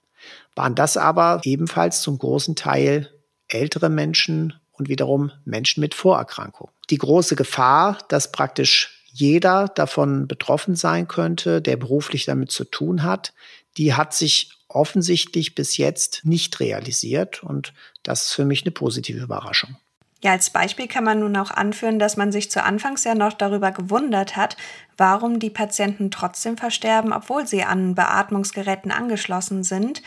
waren 0.59 0.75
das 0.75 0.97
aber 0.97 1.41
ebenfalls 1.45 2.03
zum 2.03 2.19
großen 2.19 2.57
Teil 2.57 3.09
ältere 3.47 3.89
Menschen 3.89 4.55
und 4.73 4.89
wiederum 4.89 5.31
Menschen 5.45 5.81
mit 5.81 5.95
Vorerkrankungen. 5.95 6.73
Die 6.91 6.99
große 6.99 7.37
Gefahr, 7.37 7.99
dass 8.09 8.33
praktisch 8.33 9.05
jeder 9.07 9.69
davon 9.69 10.27
betroffen 10.27 10.75
sein 10.75 11.07
könnte, 11.07 11.63
der 11.63 11.77
beruflich 11.77 12.25
damit 12.25 12.51
zu 12.51 12.65
tun 12.65 13.05
hat, 13.05 13.35
die 13.77 13.95
hat 13.95 14.13
sich 14.13 14.51
offensichtlich 14.67 15.55
bis 15.55 15.77
jetzt 15.77 16.23
nicht 16.25 16.59
realisiert. 16.59 17.43
Und 17.43 17.73
das 18.03 18.25
ist 18.25 18.33
für 18.33 18.45
mich 18.45 18.63
eine 18.63 18.73
positive 18.73 19.23
Überraschung. 19.23 19.77
Ja, 20.23 20.33
als 20.33 20.51
Beispiel 20.51 20.89
kann 20.89 21.05
man 21.05 21.21
nun 21.21 21.37
auch 21.37 21.53
anführen, 21.53 22.01
dass 22.01 22.17
man 22.17 22.33
sich 22.33 22.51
zu 22.51 22.65
Anfangs 22.65 23.05
ja 23.05 23.15
noch 23.15 23.33
darüber 23.33 23.71
gewundert 23.71 24.37
hat, 24.37 24.57
warum 24.97 25.39
die 25.39 25.51
Patienten 25.51 26.11
trotzdem 26.11 26.57
versterben, 26.57 27.13
obwohl 27.13 27.47
sie 27.47 27.63
an 27.63 27.95
Beatmungsgeräten 27.95 28.91
angeschlossen 28.91 29.63
sind. 29.63 30.03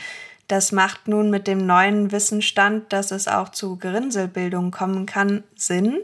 Das 0.52 0.70
macht 0.70 1.08
nun 1.08 1.30
mit 1.30 1.46
dem 1.46 1.64
neuen 1.64 2.12
Wissensstand, 2.12 2.92
dass 2.92 3.10
es 3.10 3.26
auch 3.26 3.48
zu 3.48 3.78
Gerinnselbildung 3.78 4.70
kommen 4.70 5.06
kann, 5.06 5.44
Sinn, 5.56 5.98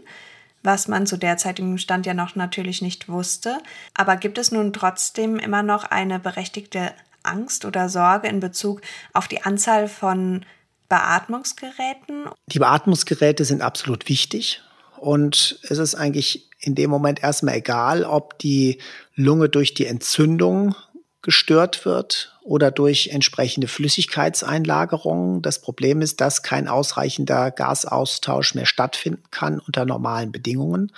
was 0.62 0.88
man 0.88 1.06
zu 1.06 1.18
derzeitigem 1.18 1.76
Stand 1.76 2.06
ja 2.06 2.14
noch 2.14 2.34
natürlich 2.34 2.80
nicht 2.80 3.10
wusste. 3.10 3.58
Aber 3.92 4.16
gibt 4.16 4.38
es 4.38 4.50
nun 4.50 4.72
trotzdem 4.72 5.38
immer 5.38 5.62
noch 5.62 5.84
eine 5.84 6.18
berechtigte 6.18 6.92
Angst 7.22 7.66
oder 7.66 7.90
Sorge 7.90 8.28
in 8.28 8.40
Bezug 8.40 8.80
auf 9.12 9.28
die 9.28 9.42
Anzahl 9.42 9.86
von 9.86 10.46
Beatmungsgeräten? 10.88 12.30
Die 12.46 12.58
Beatmungsgeräte 12.58 13.44
sind 13.44 13.60
absolut 13.60 14.08
wichtig. 14.08 14.62
Und 14.96 15.60
es 15.64 15.76
ist 15.76 15.94
eigentlich 15.94 16.48
in 16.58 16.74
dem 16.74 16.88
Moment 16.88 17.22
erstmal 17.22 17.56
egal, 17.56 18.02
ob 18.02 18.38
die 18.38 18.78
Lunge 19.14 19.50
durch 19.50 19.74
die 19.74 19.84
Entzündung 19.84 20.74
gestört 21.22 21.84
wird 21.84 22.38
oder 22.42 22.70
durch 22.70 23.08
entsprechende 23.08 23.68
Flüssigkeitseinlagerungen. 23.68 25.42
Das 25.42 25.60
Problem 25.60 26.00
ist, 26.00 26.20
dass 26.20 26.42
kein 26.42 26.68
ausreichender 26.68 27.50
Gasaustausch 27.50 28.54
mehr 28.54 28.66
stattfinden 28.66 29.24
kann 29.30 29.58
unter 29.58 29.84
normalen 29.84 30.32
Bedingungen 30.32 30.92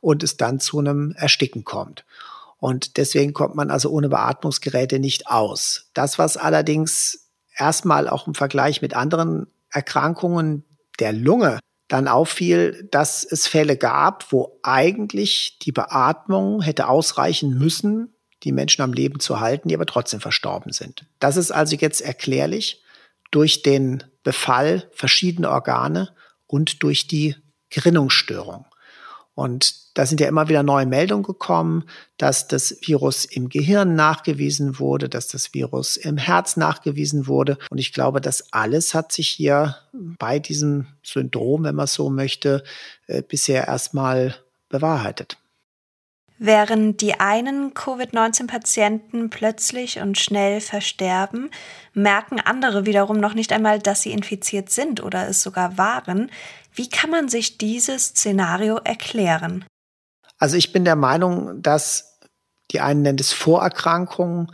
und 0.00 0.22
es 0.22 0.36
dann 0.36 0.60
zu 0.60 0.78
einem 0.78 1.12
Ersticken 1.16 1.64
kommt. 1.64 2.04
Und 2.58 2.96
deswegen 2.96 3.34
kommt 3.34 3.56
man 3.56 3.70
also 3.70 3.90
ohne 3.90 4.08
Beatmungsgeräte 4.08 4.98
nicht 4.98 5.26
aus. 5.26 5.90
Das, 5.92 6.18
was 6.18 6.36
allerdings 6.36 7.28
erstmal 7.56 8.08
auch 8.08 8.26
im 8.26 8.34
Vergleich 8.34 8.80
mit 8.80 8.94
anderen 8.94 9.48
Erkrankungen 9.70 10.64
der 11.00 11.12
Lunge 11.12 11.58
dann 11.88 12.08
auffiel, 12.08 12.88
dass 12.90 13.24
es 13.24 13.46
Fälle 13.46 13.76
gab, 13.76 14.32
wo 14.32 14.58
eigentlich 14.62 15.58
die 15.60 15.72
Beatmung 15.72 16.62
hätte 16.62 16.88
ausreichen 16.88 17.58
müssen, 17.58 18.13
die 18.44 18.52
Menschen 18.52 18.82
am 18.82 18.92
Leben 18.92 19.20
zu 19.20 19.40
halten, 19.40 19.68
die 19.68 19.74
aber 19.74 19.86
trotzdem 19.86 20.20
verstorben 20.20 20.72
sind. 20.72 21.06
Das 21.18 21.36
ist 21.36 21.50
also 21.50 21.76
jetzt 21.76 22.00
erklärlich 22.00 22.82
durch 23.30 23.62
den 23.62 24.04
Befall 24.22 24.88
verschiedener 24.92 25.50
Organe 25.50 26.10
und 26.46 26.82
durch 26.82 27.06
die 27.06 27.36
Gerinnungsstörung. 27.70 28.66
Und 29.34 29.96
da 29.98 30.06
sind 30.06 30.20
ja 30.20 30.28
immer 30.28 30.48
wieder 30.48 30.62
neue 30.62 30.86
Meldungen 30.86 31.24
gekommen, 31.24 31.84
dass 32.18 32.46
das 32.46 32.76
Virus 32.82 33.24
im 33.24 33.48
Gehirn 33.48 33.96
nachgewiesen 33.96 34.78
wurde, 34.78 35.08
dass 35.08 35.26
das 35.26 35.54
Virus 35.54 35.96
im 35.96 36.16
Herz 36.16 36.56
nachgewiesen 36.56 37.26
wurde. 37.26 37.58
Und 37.70 37.78
ich 37.78 37.92
glaube, 37.92 38.20
das 38.20 38.52
alles 38.52 38.94
hat 38.94 39.10
sich 39.10 39.28
hier 39.28 39.76
bei 39.92 40.38
diesem 40.38 40.86
Syndrom, 41.02 41.64
wenn 41.64 41.74
man 41.74 41.88
so 41.88 42.10
möchte, 42.10 42.62
äh, 43.06 43.22
bisher 43.22 43.66
erstmal 43.66 44.36
bewahrheitet. 44.68 45.36
Während 46.38 47.00
die 47.00 47.20
einen 47.20 47.74
Covid-19-Patienten 47.74 49.30
plötzlich 49.30 50.00
und 50.00 50.18
schnell 50.18 50.60
versterben, 50.60 51.50
merken 51.92 52.40
andere 52.40 52.86
wiederum 52.86 53.18
noch 53.18 53.34
nicht 53.34 53.52
einmal, 53.52 53.78
dass 53.78 54.02
sie 54.02 54.10
infiziert 54.10 54.68
sind 54.68 55.02
oder 55.02 55.28
es 55.28 55.42
sogar 55.42 55.78
waren. 55.78 56.30
Wie 56.74 56.88
kann 56.88 57.10
man 57.10 57.28
sich 57.28 57.56
dieses 57.56 58.06
Szenario 58.06 58.78
erklären? 58.78 59.64
Also 60.38 60.56
ich 60.56 60.72
bin 60.72 60.84
der 60.84 60.96
Meinung, 60.96 61.62
dass 61.62 62.18
die 62.72 62.80
einen 62.80 63.02
nennen 63.02 63.18
es 63.20 63.32
Vorerkrankungen. 63.32 64.50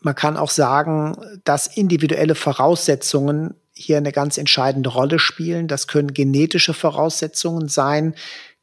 Man 0.00 0.14
kann 0.14 0.36
auch 0.36 0.50
sagen, 0.50 1.16
dass 1.42 1.66
individuelle 1.66 2.36
Voraussetzungen 2.36 3.54
hier 3.72 3.96
eine 3.96 4.12
ganz 4.12 4.38
entscheidende 4.38 4.90
Rolle 4.90 5.18
spielen. 5.18 5.66
Das 5.66 5.88
können 5.88 6.14
genetische 6.14 6.72
Voraussetzungen 6.72 7.68
sein, 7.68 8.14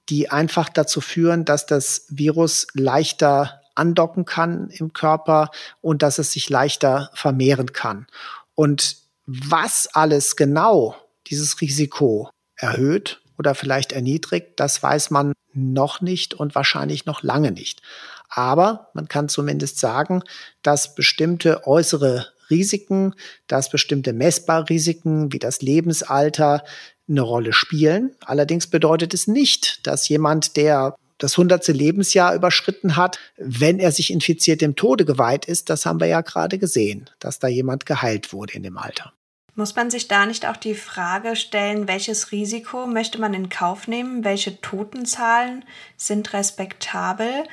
die 0.09 0.29
einfach 0.29 0.69
dazu 0.69 1.01
führen, 1.01 1.45
dass 1.45 1.65
das 1.65 2.05
Virus 2.09 2.67
leichter 2.73 3.61
andocken 3.75 4.25
kann 4.25 4.69
im 4.69 4.93
Körper 4.93 5.49
und 5.81 6.03
dass 6.03 6.19
es 6.19 6.31
sich 6.31 6.49
leichter 6.49 7.09
vermehren 7.13 7.73
kann. 7.73 8.07
Und 8.55 8.97
was 9.25 9.87
alles 9.87 10.35
genau 10.35 10.95
dieses 11.27 11.61
Risiko 11.61 12.29
erhöht 12.55 13.21
oder 13.37 13.55
vielleicht 13.55 13.91
erniedrigt, 13.91 14.59
das 14.59 14.83
weiß 14.83 15.09
man 15.09 15.33
noch 15.53 16.01
nicht 16.01 16.33
und 16.33 16.55
wahrscheinlich 16.55 17.05
noch 17.05 17.23
lange 17.23 17.51
nicht. 17.51 17.81
Aber 18.29 18.89
man 18.93 19.07
kann 19.07 19.29
zumindest 19.29 19.79
sagen, 19.79 20.23
dass 20.61 20.95
bestimmte 20.95 21.65
äußere 21.65 22.27
Risiken, 22.49 23.13
dass 23.47 23.69
bestimmte 23.69 24.13
messbare 24.13 24.69
Risiken 24.69 25.31
wie 25.31 25.39
das 25.39 25.61
Lebensalter 25.61 26.63
eine 27.07 27.21
Rolle 27.21 27.53
spielen. 27.53 28.15
Allerdings 28.25 28.67
bedeutet 28.67 29.13
es 29.13 29.27
nicht, 29.27 29.85
dass 29.85 30.07
jemand, 30.09 30.55
der 30.57 30.95
das 31.17 31.37
hundertste 31.37 31.71
Lebensjahr 31.71 32.35
überschritten 32.35 32.95
hat, 32.95 33.19
wenn 33.37 33.79
er 33.79 33.91
sich 33.91 34.11
infiziert 34.11 34.61
dem 34.61 34.75
Tode 34.75 35.05
geweiht 35.05 35.45
ist, 35.45 35.69
das 35.69 35.85
haben 35.85 35.99
wir 35.99 36.07
ja 36.07 36.21
gerade 36.21 36.57
gesehen, 36.57 37.09
dass 37.19 37.39
da 37.39 37.47
jemand 37.47 37.85
geheilt 37.85 38.33
wurde 38.33 38.53
in 38.53 38.63
dem 38.63 38.77
Alter. 38.77 39.13
Muss 39.55 39.75
man 39.75 39.91
sich 39.91 40.07
da 40.07 40.25
nicht 40.25 40.47
auch 40.47 40.57
die 40.57 40.73
Frage 40.73 41.35
stellen, 41.35 41.87
welches 41.87 42.31
Risiko 42.31 42.87
möchte 42.87 43.21
man 43.21 43.35
in 43.35 43.49
Kauf 43.49 43.87
nehmen? 43.87 44.23
Welche 44.23 44.59
Totenzahlen 44.61 45.63
sind 45.95 46.33
respektabel? 46.33 47.43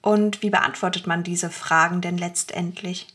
Und 0.00 0.42
wie 0.42 0.50
beantwortet 0.50 1.06
man 1.08 1.24
diese 1.24 1.50
Fragen 1.50 2.00
denn 2.00 2.16
letztendlich? 2.16 3.08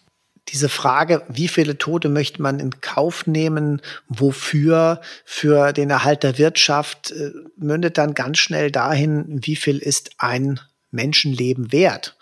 Diese 0.49 0.69
Frage, 0.69 1.23
wie 1.27 1.47
viele 1.47 1.77
Tote 1.77 2.07
möchte 2.07 2.41
man 2.41 2.59
in 2.59 2.79
Kauf 2.81 3.25
nehmen, 3.25 3.81
wofür, 4.07 5.01
für 5.25 5.73
den 5.73 5.89
Erhalt 5.89 6.23
der 6.23 6.37
Wirtschaft, 6.37 7.11
äh, 7.11 7.31
mündet 7.57 7.97
dann 7.97 8.13
ganz 8.13 8.37
schnell 8.37 8.71
dahin, 8.71 9.25
wie 9.27 9.55
viel 9.55 9.79
ist 9.79 10.11
ein 10.17 10.59
Menschenleben 10.91 11.71
wert? 11.71 12.15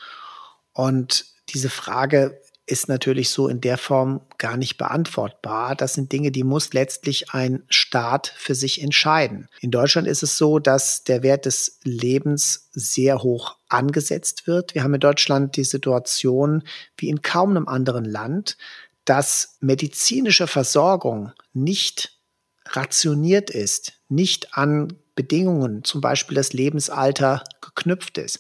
Und 0.72 1.26
diese 1.50 1.70
Frage 1.70 2.40
ist 2.74 2.90
natürlich 2.90 3.30
so 3.30 3.48
in 3.48 3.62
der 3.62 3.78
Form 3.78 4.22
gar 4.40 4.58
nicht 4.58 4.80
beantwortbar. 4.80 5.76
Das 5.76 5.94
sind 5.94 6.12
Dinge, 6.12 6.32
die 6.32 6.44
muss 6.44 6.74
letztlich 6.74 7.30
ein 7.30 7.62
Staat 7.70 8.34
für 8.36 8.56
sich 8.56 8.82
entscheiden. 8.82 9.48
In 9.62 9.70
Deutschland 9.70 10.08
ist 10.08 10.24
es 10.24 10.40
so, 10.40 10.58
dass 10.58 11.04
der 11.04 11.22
Wert 11.22 11.46
des 11.46 11.80
Lebens 11.84 12.70
sehr 12.72 13.22
hoch 13.22 13.58
angesetzt 13.70 14.48
wird. 14.48 14.74
Wir 14.74 14.82
haben 14.82 14.96
in 14.96 15.00
Deutschland 15.00 15.56
die 15.56 15.66
Situation 15.66 16.64
wie 16.98 17.10
in 17.10 17.22
kaum 17.22 17.52
einem 17.52 17.68
anderen 17.68 18.06
Land, 18.06 18.58
dass 19.06 19.58
medizinische 19.60 20.48
Versorgung 20.48 21.32
nicht 21.54 22.18
rationiert 22.66 23.52
ist, 23.52 23.94
nicht 24.10 24.58
an 24.58 24.94
Bedingungen, 25.14 25.84
zum 25.84 26.02
Beispiel 26.02 26.36
das 26.36 26.54
Lebensalter, 26.54 27.44
geknüpft 27.62 28.18
ist. 28.18 28.40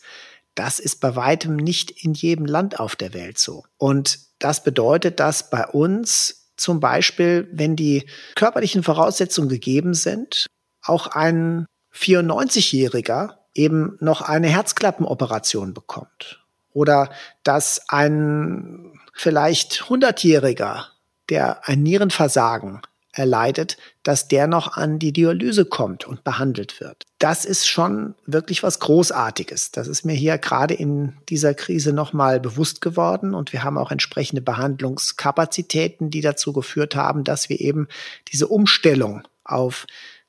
Das 0.55 0.79
ist 0.79 0.99
bei 1.01 1.15
weitem 1.15 1.55
nicht 1.55 1.91
in 2.03 2.13
jedem 2.13 2.45
Land 2.45 2.79
auf 2.79 2.95
der 2.95 3.13
Welt 3.13 3.39
so. 3.39 3.63
Und 3.77 4.19
das 4.39 4.63
bedeutet, 4.63 5.19
dass 5.19 5.49
bei 5.49 5.65
uns 5.67 6.51
zum 6.57 6.79
Beispiel, 6.79 7.49
wenn 7.51 7.75
die 7.75 8.07
körperlichen 8.35 8.83
Voraussetzungen 8.83 9.49
gegeben 9.49 9.93
sind, 9.93 10.45
auch 10.83 11.07
ein 11.07 11.65
94-Jähriger 11.93 13.37
eben 13.53 13.97
noch 13.99 14.21
eine 14.21 14.47
Herzklappenoperation 14.47 15.73
bekommt. 15.73 16.43
Oder 16.71 17.11
dass 17.43 17.87
ein 17.89 18.99
vielleicht 19.13 19.83
100-Jähriger, 19.83 20.85
der 21.29 21.67
ein 21.67 21.83
Nierenversagen 21.83 22.81
erleidet, 23.11 23.77
dass 24.03 24.27
der 24.27 24.47
noch 24.47 24.75
an 24.75 24.99
die 24.99 25.13
Dialyse 25.13 25.65
kommt 25.65 26.05
und 26.05 26.23
behandelt 26.23 26.79
wird. 26.81 27.05
Das 27.19 27.45
ist 27.45 27.67
schon 27.67 28.15
wirklich 28.25 28.61
was 28.61 28.79
Großartiges. 28.79 29.71
Das 29.71 29.87
ist 29.87 30.03
mir 30.03 30.13
hier 30.13 30.37
gerade 30.37 30.73
in 30.73 31.13
dieser 31.29 31.53
Krise 31.53 31.93
nochmal 31.93 32.39
bewusst 32.39 32.81
geworden 32.81 33.33
und 33.33 33.53
wir 33.53 33.63
haben 33.63 33.77
auch 33.77 33.91
entsprechende 33.91 34.41
Behandlungskapazitäten, 34.41 36.09
die 36.09 36.21
dazu 36.21 36.51
geführt 36.53 36.95
haben, 36.95 37.23
dass 37.23 37.49
wir 37.49 37.61
eben 37.61 37.87
diese 38.31 38.47
Umstellung 38.47 39.23
auf 39.45 39.85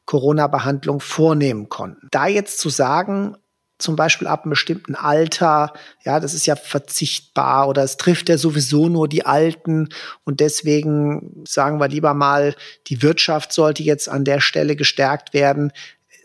Corona-Behandlung 0.06 1.00
vornehmen 1.00 1.68
konnten. 1.68 2.08
Da 2.10 2.26
jetzt 2.26 2.58
zu 2.58 2.68
sagen, 2.68 3.36
zum 3.78 3.96
Beispiel 3.96 4.26
ab 4.28 4.44
einem 4.44 4.50
bestimmten 4.50 4.94
Alter, 4.94 5.72
ja, 6.04 6.20
das 6.20 6.34
ist 6.34 6.46
ja 6.46 6.56
verzichtbar 6.56 7.68
oder 7.68 7.82
es 7.82 7.96
trifft 7.96 8.28
ja 8.28 8.38
sowieso 8.38 8.88
nur 8.88 9.08
die 9.08 9.26
Alten 9.26 9.88
und 10.24 10.40
deswegen 10.40 11.42
sagen 11.46 11.80
wir 11.80 11.88
lieber 11.88 12.14
mal, 12.14 12.54
die 12.86 13.02
Wirtschaft 13.02 13.52
sollte 13.52 13.82
jetzt 13.82 14.08
an 14.08 14.24
der 14.24 14.40
Stelle 14.40 14.76
gestärkt 14.76 15.34
werden. 15.34 15.72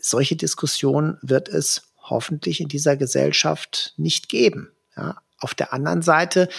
Solche 0.02 0.36
Diskussionen 0.36 1.18
wird 1.22 1.50
es 1.50 1.90
hoffentlich 2.02 2.62
in 2.62 2.68
dieser 2.68 2.98
Gesellschaft 2.98 3.94
nicht 3.98 4.30
geben. 4.30 4.72
Ja. 4.96 5.18
Auf 5.40 5.54
der 5.54 5.74
anderen 5.74 6.02
Seite 6.02 6.50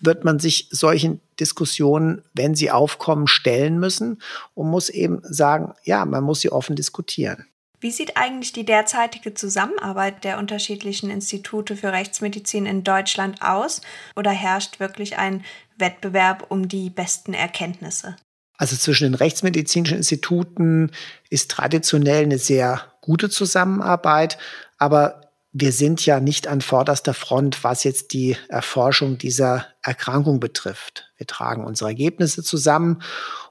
wird 0.00 0.24
man 0.24 0.38
sich 0.38 0.68
solchen 0.70 1.20
Diskussionen, 1.38 2.22
wenn 2.34 2.54
sie 2.54 2.70
aufkommen, 2.70 3.28
stellen 3.28 3.78
müssen 3.78 4.20
und 4.54 4.68
muss 4.68 4.88
eben 4.88 5.20
sagen, 5.22 5.74
ja, 5.84 6.04
man 6.04 6.24
muss 6.24 6.40
sie 6.40 6.50
offen 6.50 6.74
diskutieren. 6.74 7.46
Wie 7.82 7.90
sieht 7.90 8.16
eigentlich 8.16 8.52
die 8.52 8.64
derzeitige 8.64 9.34
Zusammenarbeit 9.34 10.22
der 10.22 10.38
unterschiedlichen 10.38 11.10
Institute 11.10 11.76
für 11.76 11.92
Rechtsmedizin 11.92 12.64
in 12.64 12.84
Deutschland 12.84 13.42
aus? 13.42 13.80
Oder 14.14 14.30
herrscht 14.30 14.78
wirklich 14.78 15.18
ein 15.18 15.44
Wettbewerb 15.78 16.46
um 16.48 16.68
die 16.68 16.90
besten 16.90 17.34
Erkenntnisse? 17.34 18.14
Also 18.56 18.76
zwischen 18.76 19.02
den 19.02 19.14
rechtsmedizinischen 19.14 19.96
Instituten 19.96 20.92
ist 21.28 21.50
traditionell 21.50 22.22
eine 22.22 22.38
sehr 22.38 22.92
gute 23.00 23.28
Zusammenarbeit, 23.28 24.38
aber 24.78 25.31
wir 25.52 25.72
sind 25.72 26.04
ja 26.06 26.18
nicht 26.18 26.48
an 26.48 26.62
vorderster 26.62 27.12
Front, 27.12 27.62
was 27.62 27.84
jetzt 27.84 28.14
die 28.14 28.36
Erforschung 28.48 29.18
dieser 29.18 29.66
Erkrankung 29.82 30.40
betrifft. 30.40 31.12
Wir 31.18 31.26
tragen 31.26 31.64
unsere 31.64 31.90
Ergebnisse 31.90 32.42
zusammen 32.42 33.02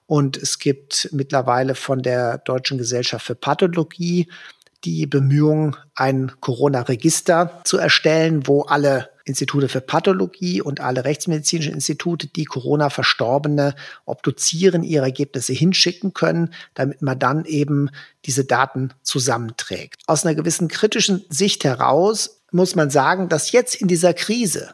und 0.07 0.35
es 0.35 0.57
gibt 0.57 1.09
mittlerweile 1.11 1.75
von 1.75 2.01
der 2.01 2.39
Deutschen 2.39 2.79
Gesellschaft 2.79 3.25
für 3.25 3.35
Pathologie 3.35 4.27
die 4.83 5.05
Bemühung, 5.05 5.77
ein 5.95 6.31
Corona-Register 6.39 7.61
zu 7.65 7.77
erstellen, 7.77 8.47
wo 8.47 8.63
alle 8.63 9.11
Institute 9.25 9.69
für 9.69 9.81
Pathologie 9.81 10.62
und 10.62 10.79
alle 10.79 11.05
rechtsmedizinischen 11.05 11.73
Institute, 11.73 12.27
die 12.27 12.45
Corona-Verstorbene 12.45 13.75
obduzieren, 14.05 14.84
ihre 14.84 15.05
Ergebnisse 15.05 15.53
hinschicken 15.53 16.13
können, 16.13 16.53
damit 16.73 17.01
man 17.01 17.19
dann 17.19 17.45
eben 17.45 17.89
diese 18.25 18.45
Daten 18.45 18.93
zusammenträgt. 19.03 20.01
Aus 20.07 20.25
einer 20.25 20.36
gewissen 20.36 20.67
kritischen 20.67 21.25
Sicht 21.29 21.63
heraus 21.63 22.41
muss 22.51 22.75
man 22.75 22.89
sagen, 22.89 23.29
dass 23.29 23.51
jetzt 23.51 23.75
in 23.75 23.88
dieser 23.88 24.13
Krise 24.13 24.73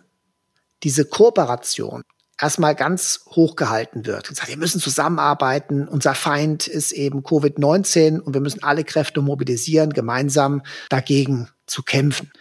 diese 0.83 1.05
Kooperation 1.05 2.03
erstmal 2.39 2.75
ganz 2.75 3.21
hoch 3.31 3.55
gehalten 3.55 4.05
wird. 4.05 4.29
Und 4.29 4.36
sagt, 4.36 4.49
wir 4.49 4.57
müssen 4.57 4.79
zusammenarbeiten. 4.79 5.88
Unser 5.88 6.13
Feind 6.13 6.67
ist 6.67 6.91
eben 6.91 7.23
Covid-19 7.23 8.19
und 8.19 8.33
wir 8.33 8.41
müssen 8.41 8.63
alle 8.63 8.83
Kräfte 8.83 9.21
mobilisieren, 9.21 9.91
gemeinsam 9.91 10.62
dagegen 10.89 11.49
zu 11.65 11.83
kämpfen. 11.83 12.31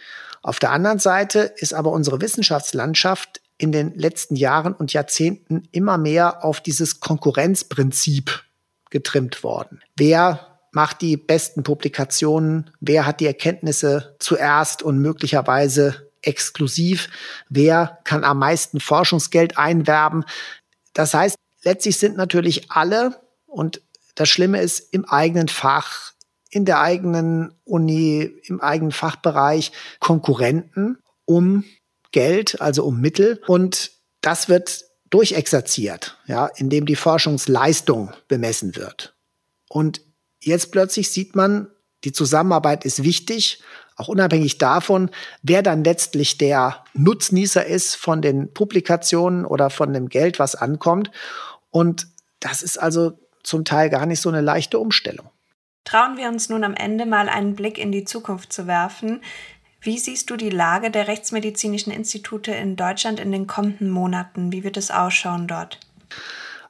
Auf 0.47 0.59
der 0.59 0.71
anderen 0.71 0.97
Seite 0.97 1.39
ist 1.57 1.73
aber 1.73 1.91
unsere 1.91 2.21
Wissenschaftslandschaft 2.21 3.41
in 3.57 3.73
den 3.73 3.93
letzten 3.95 4.37
Jahren 4.37 4.73
und 4.73 4.93
Jahrzehnten 4.93 5.67
immer 5.73 5.97
mehr 5.97 6.45
auf 6.45 6.61
dieses 6.61 7.01
Konkurrenzprinzip 7.01 8.45
getrimmt 8.89 9.43
worden. 9.43 9.81
Wer 9.97 10.57
macht 10.71 11.01
die 11.01 11.17
besten 11.17 11.63
Publikationen? 11.63 12.71
Wer 12.79 13.05
hat 13.05 13.19
die 13.19 13.25
Erkenntnisse 13.25 14.15
zuerst 14.19 14.83
und 14.83 14.99
möglicherweise 14.99 16.09
exklusiv, 16.21 17.09
wer 17.49 17.99
kann 18.05 18.23
am 18.23 18.39
meisten 18.39 18.79
Forschungsgeld 18.79 19.57
einwerben. 19.57 20.23
Das 20.93 21.13
heißt, 21.13 21.35
letztlich 21.63 21.97
sind 21.97 22.15
natürlich 22.15 22.71
alle, 22.71 23.19
und 23.47 23.81
das 24.15 24.29
Schlimme 24.29 24.61
ist, 24.61 24.93
im 24.93 25.03
eigenen 25.03 25.49
Fach, 25.49 26.13
in 26.49 26.65
der 26.65 26.81
eigenen 26.81 27.53
Uni, 27.63 28.31
im 28.43 28.61
eigenen 28.61 28.91
Fachbereich 28.91 29.71
Konkurrenten 29.99 30.97
um 31.25 31.63
Geld, 32.11 32.61
also 32.61 32.85
um 32.85 33.01
Mittel. 33.01 33.41
Und 33.47 33.91
das 34.21 34.49
wird 34.49 34.85
durchexerziert, 35.09 36.17
ja, 36.27 36.47
indem 36.47 36.85
die 36.85 36.95
Forschungsleistung 36.95 38.11
bemessen 38.27 38.75
wird. 38.75 39.15
Und 39.69 40.01
jetzt 40.41 40.71
plötzlich 40.71 41.11
sieht 41.11 41.35
man, 41.35 41.67
die 42.03 42.11
Zusammenarbeit 42.11 42.85
ist 42.85 43.03
wichtig, 43.03 43.63
auch 43.95 44.07
unabhängig 44.07 44.59
davon, 44.59 45.09
wer 45.41 45.63
dann 45.63 45.83
letztlich 45.83 46.37
der 46.37 46.83
Nutznießer 46.93 47.65
ist 47.65 47.95
von 47.95 48.21
den 48.21 48.53
Publikationen 48.53 49.43
oder 49.43 49.69
von 49.69 49.91
dem 49.91 50.07
Geld, 50.07 50.37
was 50.37 50.55
ankommt. 50.55 51.09
Und 51.71 52.07
das 52.39 52.61
ist 52.61 52.77
also 52.77 53.13
zum 53.43 53.65
Teil 53.65 53.89
gar 53.89 54.05
nicht 54.05 54.21
so 54.21 54.29
eine 54.29 54.41
leichte 54.41 54.77
Umstellung. 54.77 55.29
Trauen 55.87 56.17
wir 56.17 56.27
uns 56.27 56.49
nun 56.49 56.65
am 56.65 56.73
Ende 56.73 57.05
mal 57.05 57.29
einen 57.29 57.55
Blick 57.55 57.77
in 57.77 57.93
die 57.93 58.03
Zukunft 58.03 58.51
zu 58.51 58.67
werfen. 58.67 59.21
Wie 59.79 59.97
siehst 59.97 60.29
du 60.29 60.35
die 60.35 60.49
Lage 60.49 60.91
der 60.91 61.07
rechtsmedizinischen 61.07 61.93
Institute 61.93 62.51
in 62.51 62.75
Deutschland 62.75 63.21
in 63.21 63.31
den 63.31 63.47
kommenden 63.47 63.89
Monaten? 63.89 64.51
Wie 64.51 64.65
wird 64.65 64.75
es 64.75 64.91
ausschauen 64.91 65.47
dort? 65.47 65.79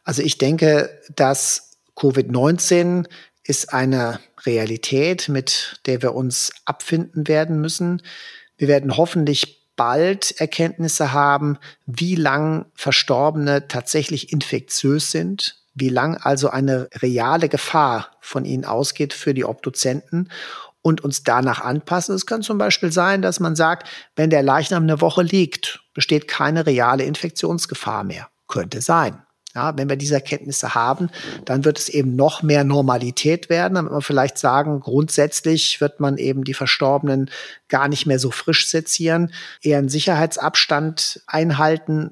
Also 0.03 0.21
ich 0.21 0.37
denke, 0.37 1.01
dass 1.15 1.71
Covid-19 1.95 3.07
ist 3.43 3.73
eine 3.73 4.19
Realität, 4.45 5.29
mit 5.29 5.79
der 5.87 6.03
wir 6.03 6.13
uns 6.13 6.51
abfinden 6.65 7.27
werden 7.27 7.59
müssen. 7.59 8.03
Wir 8.55 8.67
werden 8.67 8.97
hoffentlich 8.97 9.67
bald 9.75 10.39
Erkenntnisse 10.39 11.11
haben, 11.11 11.57
wie 11.87 12.13
lang 12.13 12.67
Verstorbene 12.75 13.67
tatsächlich 13.67 14.31
infektiös 14.31 15.09
sind, 15.09 15.55
wie 15.79 15.89
lang 15.89 16.17
also 16.17 16.49
eine 16.49 16.89
reale 17.01 17.49
Gefahr 17.49 18.11
von 18.19 18.45
ihnen 18.45 18.65
ausgeht 18.65 19.13
für 19.13 19.33
die 19.33 19.45
Obduzenten 19.45 20.29
und 20.81 21.01
uns 21.01 21.23
danach 21.23 21.61
anpassen. 21.61 22.15
Es 22.15 22.25
kann 22.25 22.41
zum 22.41 22.57
Beispiel 22.57 22.91
sein, 22.91 23.21
dass 23.21 23.39
man 23.39 23.55
sagt, 23.55 23.87
wenn 24.15 24.29
der 24.29 24.41
Leichnam 24.41 24.83
eine 24.83 25.01
Woche 25.01 25.21
liegt, 25.21 25.81
besteht 25.93 26.27
keine 26.27 26.65
reale 26.65 27.03
Infektionsgefahr 27.03 28.03
mehr. 28.03 28.27
Könnte 28.47 28.81
sein. 28.81 29.21
Ja, 29.53 29.75
wenn 29.75 29.89
wir 29.89 29.95
diese 29.95 30.15
Erkenntnisse 30.15 30.75
haben, 30.75 31.09
dann 31.45 31.65
wird 31.65 31.79
es 31.79 31.89
eben 31.89 32.15
noch 32.15 32.43
mehr 32.43 32.63
Normalität 32.63 33.49
werden. 33.49 33.75
Dann 33.75 33.85
wird 33.85 33.93
man 33.93 34.01
vielleicht 34.01 34.37
sagen, 34.37 34.81
grundsätzlich 34.81 35.81
wird 35.81 35.99
man 35.99 36.17
eben 36.17 36.43
die 36.43 36.53
Verstorbenen 36.53 37.31
gar 37.67 37.87
nicht 37.87 38.05
mehr 38.05 38.19
so 38.19 38.29
frisch 38.29 38.67
sezieren, 38.67 39.33
eher 39.61 39.79
einen 39.79 39.89
Sicherheitsabstand 39.89 41.23
einhalten. 41.27 42.11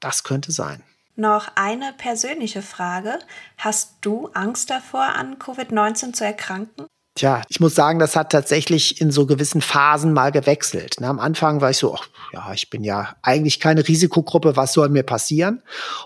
Das 0.00 0.24
könnte 0.24 0.52
sein. 0.52 0.82
Noch 1.16 1.48
eine 1.54 1.94
persönliche 1.96 2.60
Frage. 2.60 3.18
Hast 3.56 3.94
du 4.02 4.28
Angst 4.34 4.68
davor, 4.70 5.14
an 5.16 5.38
Covid-19 5.38 6.12
zu 6.12 6.24
erkranken? 6.24 6.86
Tja, 7.14 7.40
ich 7.48 7.60
muss 7.60 7.74
sagen, 7.74 7.98
das 7.98 8.14
hat 8.14 8.30
tatsächlich 8.30 9.00
in 9.00 9.10
so 9.10 9.24
gewissen 9.24 9.62
Phasen 9.62 10.12
mal 10.12 10.30
gewechselt. 10.30 11.00
Ne, 11.00 11.08
am 11.08 11.18
Anfang 11.18 11.62
war 11.62 11.70
ich 11.70 11.78
so, 11.78 11.94
ach, 11.94 12.06
ja, 12.34 12.52
ich 12.52 12.68
bin 12.68 12.84
ja 12.84 13.16
eigentlich 13.22 13.58
keine 13.58 13.88
Risikogruppe, 13.88 14.56
was 14.56 14.74
soll 14.74 14.90
mir 14.90 15.02
passieren? 15.02 15.62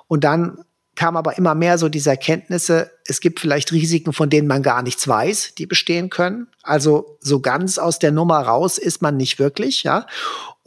Und 0.07 0.23
dann 0.23 0.64
kam 0.94 1.16
aber 1.16 1.37
immer 1.38 1.57
mehr 1.57 1.79
so 1.79 1.88
diese 1.88 2.11
Erkenntnisse, 2.11 2.92
es 3.07 3.20
gibt 3.20 3.40
vielleicht 3.40 3.73
Risiken, 3.73 4.12
von 4.12 4.31
denen 4.31 4.46
man 4.46 4.62
gar 4.62 4.83
nichts 4.83 5.09
weiß, 5.09 5.55
die 5.57 5.66
bestehen 5.66 6.11
können. 6.11 6.46
Also 6.62 7.16
so 7.20 7.40
ganz 7.40 7.79
aus 7.79 7.99
der 7.99 8.12
Nummer 8.12 8.40
raus 8.40 8.79
ist 8.79 9.03
man 9.03 9.16
nicht 9.16 9.38
wirklich, 9.38 9.83
ja. 9.83 10.07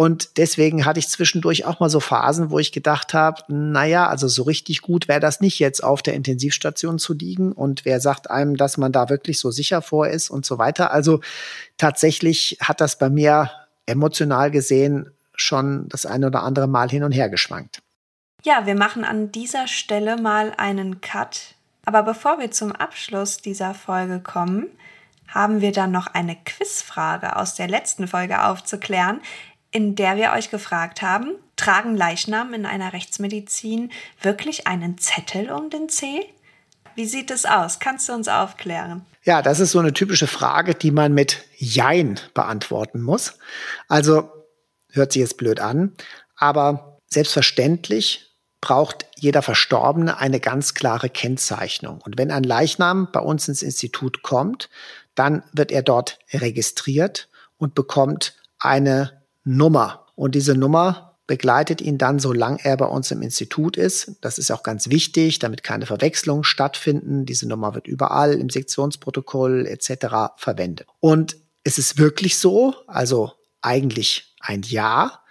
Und 0.04 0.38
deswegen 0.38 0.86
hatte 0.86 1.00
ich 1.00 1.08
zwischendurch 1.08 1.64
auch 1.64 1.80
mal 1.80 1.90
so 1.90 2.02
Phasen, 2.02 2.50
wo 2.50 2.60
ich 2.60 2.74
gedacht 2.74 3.14
habe, 3.14 3.42
naja, 3.48 4.10
also 4.10 4.28
so 4.28 4.44
richtig 4.44 4.82
gut 4.82 5.08
wäre 5.08 5.22
das 5.22 5.40
nicht 5.40 5.60
jetzt 5.60 5.82
auf 5.82 6.02
der 6.02 6.14
Intensivstation 6.14 7.00
zu 7.00 7.14
liegen. 7.14 7.54
Und 7.54 7.86
wer 7.86 8.02
sagt 8.02 8.30
einem, 8.30 8.58
dass 8.58 8.76
man 8.76 8.92
da 8.92 9.08
wirklich 9.08 9.40
so 9.40 9.50
sicher 9.50 9.82
vor 9.82 10.10
ist 10.10 10.30
und 10.30 10.46
so 10.46 10.58
weiter. 10.58 10.92
Also 10.92 11.22
tatsächlich 11.78 12.58
hat 12.60 12.82
das 12.82 12.98
bei 12.98 13.10
mir 13.10 13.50
emotional 13.86 14.52
gesehen 14.52 15.10
schon 15.36 15.88
das 15.88 16.06
eine 16.06 16.28
oder 16.28 16.44
andere 16.44 16.68
Mal 16.68 16.90
hin 16.90 17.06
und 17.06 17.14
her 17.14 17.30
geschwankt. 17.30 17.82
Ja, 18.44 18.66
wir 18.66 18.76
machen 18.76 19.06
an 19.06 19.32
dieser 19.32 19.70
Stelle 19.70 20.18
mal 20.18 20.52
einen 20.58 21.00
Cut. 21.00 21.56
Aber 21.86 22.04
bevor 22.04 22.40
wir 22.40 22.52
zum 22.52 22.74
Abschluss 22.74 23.38
dieser 23.38 23.74
Folge 23.74 24.20
kommen, 24.20 24.68
haben 25.30 25.62
wir 25.62 25.72
dann 25.72 25.92
noch 25.92 26.08
eine 26.08 26.36
Quizfrage 26.36 27.38
aus 27.38 27.56
der 27.56 27.70
letzten 27.70 28.10
Folge 28.10 28.44
aufzuklären, 28.44 29.22
in 29.74 29.96
der 29.96 30.18
wir 30.18 30.32
euch 30.32 30.52
gefragt 30.52 31.02
haben, 31.02 31.36
tragen 31.56 31.98
Leichnamen 31.98 32.54
in 32.54 32.66
einer 32.66 32.94
Rechtsmedizin 32.94 33.92
wirklich 34.22 34.68
einen 34.68 34.98
Zettel 35.00 35.52
um 35.52 35.70
den 35.70 35.90
Zeh? 35.90 36.22
Wie 36.96 37.06
sieht 37.06 37.32
es 37.32 37.46
aus? 37.46 37.80
Kannst 37.80 38.08
du 38.08 38.14
uns 38.14 38.28
aufklären? 38.28 39.04
Ja, 39.24 39.42
das 39.42 39.60
ist 39.60 39.72
so 39.72 39.80
eine 39.80 39.94
typische 39.94 40.28
Frage, 40.28 40.76
die 40.76 40.92
man 40.92 41.14
mit 41.14 41.44
Jein 41.58 42.20
beantworten 42.36 43.02
muss. 43.02 43.40
Also 43.88 44.30
hört 44.92 45.12
sich 45.12 45.22
jetzt 45.22 45.38
blöd 45.38 45.60
an, 45.60 45.94
aber 46.36 47.00
selbstverständlich 47.08 48.32
braucht 48.62 49.08
jeder 49.18 49.42
Verstorbene 49.42 50.20
eine 50.20 50.40
ganz 50.40 50.76
klare 50.76 51.10
Kennzeichnung. 51.10 52.00
Und 52.02 52.18
wenn 52.20 52.32
ein 52.32 52.44
Leichnam 52.44 53.10
bei 53.12 53.20
uns 53.20 53.48
ins 53.48 53.64
Institut 53.64 54.22
kommt, 54.22 54.70
dann 55.16 55.44
wird 55.52 55.72
er 55.72 55.82
dort 55.82 56.20
registriert 56.32 57.28
und 57.58 57.74
bekommt 57.74 58.36
eine 58.60 59.23
Nummer. 59.44 60.08
Und 60.16 60.36
diese 60.36 60.56
Nummer 60.56 61.18
begleitet 61.28 61.82
ihn 61.82 61.98
dann, 61.98 62.20
solange 62.20 62.60
er 62.64 62.78
bei 62.78 62.86
uns 62.86 63.12
im 63.12 63.22
Institut 63.22 63.78
ist. 63.78 64.18
Das 64.22 64.38
ist 64.38 64.52
auch 64.52 64.64
ganz 64.64 64.90
wichtig, 64.90 65.40
damit 65.40 65.64
keine 65.64 65.86
Verwechslungen 65.86 66.44
stattfinden. 66.44 67.26
Diese 67.26 67.48
Nummer 67.48 67.76
wird 67.76 67.88
überall 67.88 68.34
im 68.34 68.50
Sektionsprotokoll 68.50 69.66
etc. 69.66 70.36
verwendet. 70.38 70.88
Und 71.00 71.38
es 71.64 71.78
ist 71.78 71.98
wirklich 71.98 72.38
so, 72.38 72.76
also 72.88 73.32
eigentlich 73.62 74.36
ein 74.42 74.64
Ja, 74.64 75.22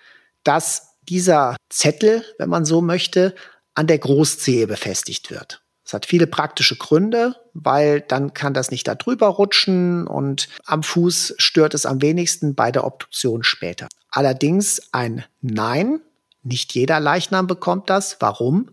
dass 0.45 0.97
dieser 1.03 1.57
Zettel, 1.69 2.25
wenn 2.39 2.49
man 2.49 2.65
so 2.65 2.81
möchte, 2.81 3.35
an 3.75 3.87
der 3.87 3.99
Großzehe 3.99 4.67
befestigt 4.67 5.31
wird. 5.31 5.63
Das 5.85 5.95
hat 5.95 6.07
viele 6.07 6.27
praktische 6.27 6.77
Gründe, 6.77 7.37
weil 7.53 8.01
dann 8.01 8.33
kann 8.35 8.55
das 8.55 8.71
nicht 8.71 8.89
da 8.89 8.95
drüber 8.95 9.27
rutschen 9.27 10.07
und 10.07 10.49
am 10.65 10.83
Fuß 10.83 11.35
stört 11.39 11.75
es 11.75 11.87
am 11.87 12.01
wenigsten 12.01 12.55
bei 12.55 12.71
der 12.73 12.85
Obduktion 12.85 13.43
später. 13.43 13.89
Allerdings 14.13 14.81
ein 14.93 15.25
Nein, 15.41 16.01
nicht 16.45 16.75
jeder 16.75 17.01
Leichnam 17.01 17.47
bekommt 17.47 17.91
das. 17.91 18.19
Warum? 18.21 18.71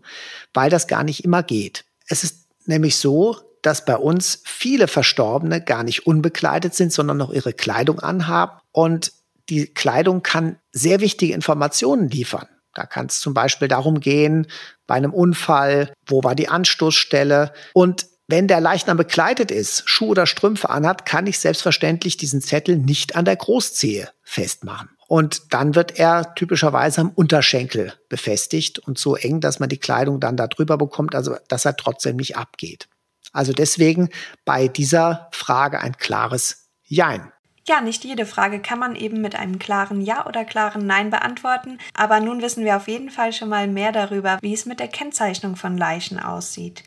Weil 0.54 0.70
das 0.70 0.86
gar 0.86 1.02
nicht 1.02 1.24
immer 1.24 1.42
geht. 1.42 1.84
Es 2.06 2.24
ist 2.24 2.46
nämlich 2.66 2.96
so, 2.96 3.36
dass 3.62 3.84
bei 3.84 3.96
uns 3.96 4.42
viele 4.44 4.86
Verstorbene 4.88 5.62
gar 5.62 5.82
nicht 5.82 6.06
unbekleidet 6.06 6.74
sind, 6.74 6.92
sondern 6.92 7.16
noch 7.16 7.32
ihre 7.32 7.52
Kleidung 7.52 8.00
anhaben. 8.00 8.60
Und 8.72 9.12
die 9.48 9.66
Kleidung 9.66 10.22
kann 10.22 10.58
sehr 10.72 11.00
wichtige 11.00 11.34
Informationen 11.34 12.08
liefern. 12.08 12.46
Da 12.74 12.86
kann 12.86 13.06
es 13.06 13.20
zum 13.20 13.34
Beispiel 13.34 13.68
darum 13.68 14.00
gehen, 14.00 14.46
bei 14.86 14.94
einem 14.94 15.12
Unfall, 15.12 15.92
wo 16.06 16.22
war 16.22 16.34
die 16.34 16.48
Anstoßstelle. 16.48 17.52
Und 17.72 18.06
wenn 18.28 18.46
der 18.46 18.60
Leichnam 18.60 18.96
bekleidet 18.96 19.50
ist, 19.50 19.82
Schuhe 19.86 20.10
oder 20.10 20.26
Strümpfe 20.26 20.70
anhat, 20.70 21.04
kann 21.04 21.26
ich 21.26 21.38
selbstverständlich 21.40 22.16
diesen 22.16 22.40
Zettel 22.40 22.78
nicht 22.78 23.16
an 23.16 23.24
der 23.24 23.36
Großzehe 23.36 24.10
festmachen. 24.22 24.90
Und 25.10 25.52
dann 25.52 25.74
wird 25.74 25.98
er 25.98 26.36
typischerweise 26.36 27.00
am 27.00 27.10
Unterschenkel 27.10 27.94
befestigt 28.08 28.78
und 28.78 28.96
so 28.96 29.16
eng, 29.16 29.40
dass 29.40 29.58
man 29.58 29.68
die 29.68 29.76
Kleidung 29.76 30.20
dann 30.20 30.36
da 30.36 30.46
drüber 30.46 30.78
bekommt, 30.78 31.16
also 31.16 31.34
dass 31.48 31.64
er 31.64 31.76
trotzdem 31.76 32.14
nicht 32.14 32.36
abgeht. 32.36 32.88
Also 33.32 33.52
deswegen 33.52 34.10
bei 34.44 34.68
dieser 34.68 35.28
Frage 35.32 35.80
ein 35.80 35.96
klares 35.96 36.68
Jein. 36.84 37.32
Ja, 37.66 37.80
nicht 37.80 38.04
jede 38.04 38.24
Frage 38.24 38.60
kann 38.60 38.78
man 38.78 38.94
eben 38.94 39.20
mit 39.20 39.34
einem 39.34 39.58
klaren 39.58 40.00
Ja 40.00 40.28
oder 40.28 40.44
klaren 40.44 40.86
Nein 40.86 41.10
beantworten, 41.10 41.78
aber 41.92 42.20
nun 42.20 42.40
wissen 42.40 42.64
wir 42.64 42.76
auf 42.76 42.86
jeden 42.86 43.10
Fall 43.10 43.32
schon 43.32 43.48
mal 43.48 43.66
mehr 43.66 43.90
darüber, 43.90 44.38
wie 44.42 44.54
es 44.54 44.64
mit 44.64 44.78
der 44.78 44.86
Kennzeichnung 44.86 45.56
von 45.56 45.76
Leichen 45.76 46.20
aussieht. 46.20 46.84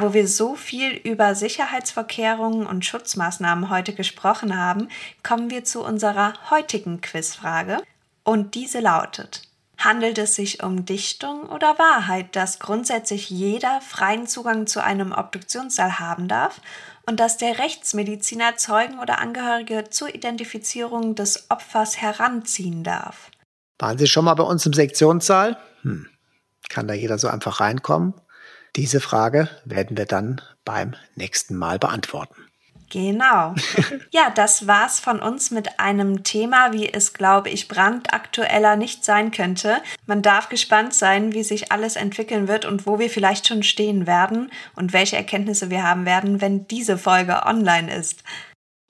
Wo 0.00 0.14
wir 0.14 0.28
so 0.28 0.54
viel 0.54 0.92
über 0.92 1.34
Sicherheitsvorkehrungen 1.34 2.66
und 2.66 2.84
Schutzmaßnahmen 2.84 3.68
heute 3.68 3.94
gesprochen 3.94 4.56
haben, 4.56 4.88
kommen 5.24 5.50
wir 5.50 5.64
zu 5.64 5.84
unserer 5.84 6.34
heutigen 6.50 7.00
Quizfrage 7.00 7.78
und 8.22 8.54
diese 8.54 8.78
lautet: 8.78 9.42
Handelt 9.76 10.18
es 10.18 10.36
sich 10.36 10.62
um 10.62 10.84
Dichtung 10.84 11.48
oder 11.48 11.78
Wahrheit, 11.80 12.36
dass 12.36 12.60
grundsätzlich 12.60 13.28
jeder 13.28 13.80
freien 13.80 14.28
Zugang 14.28 14.68
zu 14.68 14.84
einem 14.84 15.10
Obduktionssaal 15.10 15.98
haben 15.98 16.28
darf 16.28 16.60
und 17.06 17.18
dass 17.18 17.36
der 17.36 17.58
Rechtsmediziner 17.58 18.56
Zeugen 18.56 19.00
oder 19.00 19.18
Angehörige 19.18 19.90
zur 19.90 20.14
Identifizierung 20.14 21.16
des 21.16 21.50
Opfers 21.50 22.00
heranziehen 22.00 22.84
darf? 22.84 23.32
Waren 23.80 23.98
Sie 23.98 24.06
schon 24.06 24.26
mal 24.26 24.34
bei 24.34 24.44
uns 24.44 24.64
im 24.64 24.74
Sektionssaal? 24.74 25.56
Hm. 25.82 26.06
Kann 26.68 26.86
da 26.86 26.94
jeder 26.94 27.18
so 27.18 27.26
einfach 27.26 27.60
reinkommen? 27.60 28.14
Diese 28.78 29.00
Frage 29.00 29.48
werden 29.64 29.96
wir 29.96 30.06
dann 30.06 30.40
beim 30.64 30.94
nächsten 31.16 31.56
Mal 31.56 31.80
beantworten. 31.80 32.36
Genau. 32.90 33.56
Ja, 34.12 34.30
das 34.30 34.68
war's 34.68 35.00
von 35.00 35.18
uns 35.18 35.50
mit 35.50 35.80
einem 35.80 36.22
Thema, 36.22 36.72
wie 36.72 36.90
es, 36.90 37.12
glaube 37.12 37.50
ich, 37.50 37.66
brandaktueller 37.66 38.76
nicht 38.76 39.04
sein 39.04 39.32
könnte. 39.32 39.78
Man 40.06 40.22
darf 40.22 40.48
gespannt 40.48 40.94
sein, 40.94 41.34
wie 41.34 41.42
sich 41.42 41.72
alles 41.72 41.96
entwickeln 41.96 42.46
wird 42.46 42.66
und 42.66 42.86
wo 42.86 43.00
wir 43.00 43.10
vielleicht 43.10 43.48
schon 43.48 43.64
stehen 43.64 44.06
werden 44.06 44.52
und 44.76 44.92
welche 44.92 45.16
Erkenntnisse 45.16 45.70
wir 45.70 45.82
haben 45.82 46.06
werden, 46.06 46.40
wenn 46.40 46.68
diese 46.68 46.98
Folge 46.98 47.42
online 47.46 47.92
ist. 47.92 48.22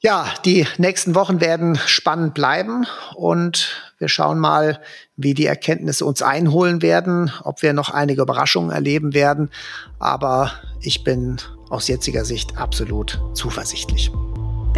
Ja, 0.01 0.35
die 0.45 0.67
nächsten 0.77 1.15
Wochen 1.15 1.41
werden 1.41 1.77
spannend 1.87 2.35
bleiben 2.35 2.87
und 3.15 3.88
wir 3.99 4.09
schauen 4.09 4.39
mal, 4.39 4.81
wie 5.17 5.35
die 5.35 5.47
Erkenntnisse 5.47 6.05
uns 6.05 6.23
einholen 6.23 6.83
werden, 6.83 7.33
ob 7.43 7.63
wir 7.63 7.73
noch 7.73 7.91
einige 7.91 8.23
Überraschungen 8.23 8.71
erleben 8.71 9.15
werden. 9.15 9.51
Aber 9.99 10.53
ich 10.81 11.05
bin 11.05 11.39
aus 11.69 11.89
jetziger 11.89 12.25
Sicht 12.25 12.57
absolut 12.57 13.21
zuversichtlich. 13.35 14.11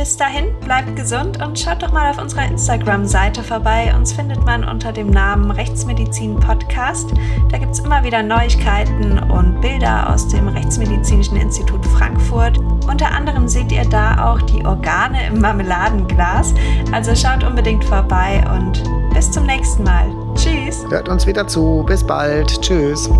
Bis 0.01 0.17
dahin, 0.17 0.47
bleibt 0.61 0.97
gesund 0.97 1.45
und 1.45 1.59
schaut 1.59 1.83
doch 1.83 1.93
mal 1.93 2.11
auf 2.11 2.19
unserer 2.19 2.47
Instagram-Seite 2.47 3.43
vorbei. 3.43 3.93
Uns 3.95 4.15
findet 4.15 4.43
man 4.47 4.65
unter 4.65 4.93
dem 4.93 5.11
Namen 5.11 5.51
Rechtsmedizin 5.51 6.41
Podcast. 6.41 7.13
Da 7.51 7.59
gibt 7.59 7.73
es 7.73 7.81
immer 7.81 8.03
wieder 8.03 8.23
Neuigkeiten 8.23 9.19
und 9.31 9.61
Bilder 9.61 10.09
aus 10.09 10.27
dem 10.27 10.49
Rechtsmedizinischen 10.49 11.37
Institut 11.37 11.85
Frankfurt. 11.85 12.57
Unter 12.89 13.11
anderem 13.11 13.47
seht 13.47 13.73
ihr 13.73 13.85
da 13.85 14.33
auch 14.33 14.41
die 14.41 14.65
Organe 14.65 15.27
im 15.27 15.39
Marmeladenglas. 15.39 16.55
Also 16.93 17.15
schaut 17.15 17.45
unbedingt 17.45 17.85
vorbei 17.85 18.43
und 18.57 18.83
bis 19.13 19.31
zum 19.31 19.45
nächsten 19.45 19.85
Mal. 19.85 20.07
Tschüss. 20.35 20.83
Hört 20.89 21.11
uns 21.11 21.27
wieder 21.27 21.47
zu. 21.47 21.85
Bis 21.87 22.03
bald. 22.03 22.59
Tschüss. 22.63 23.11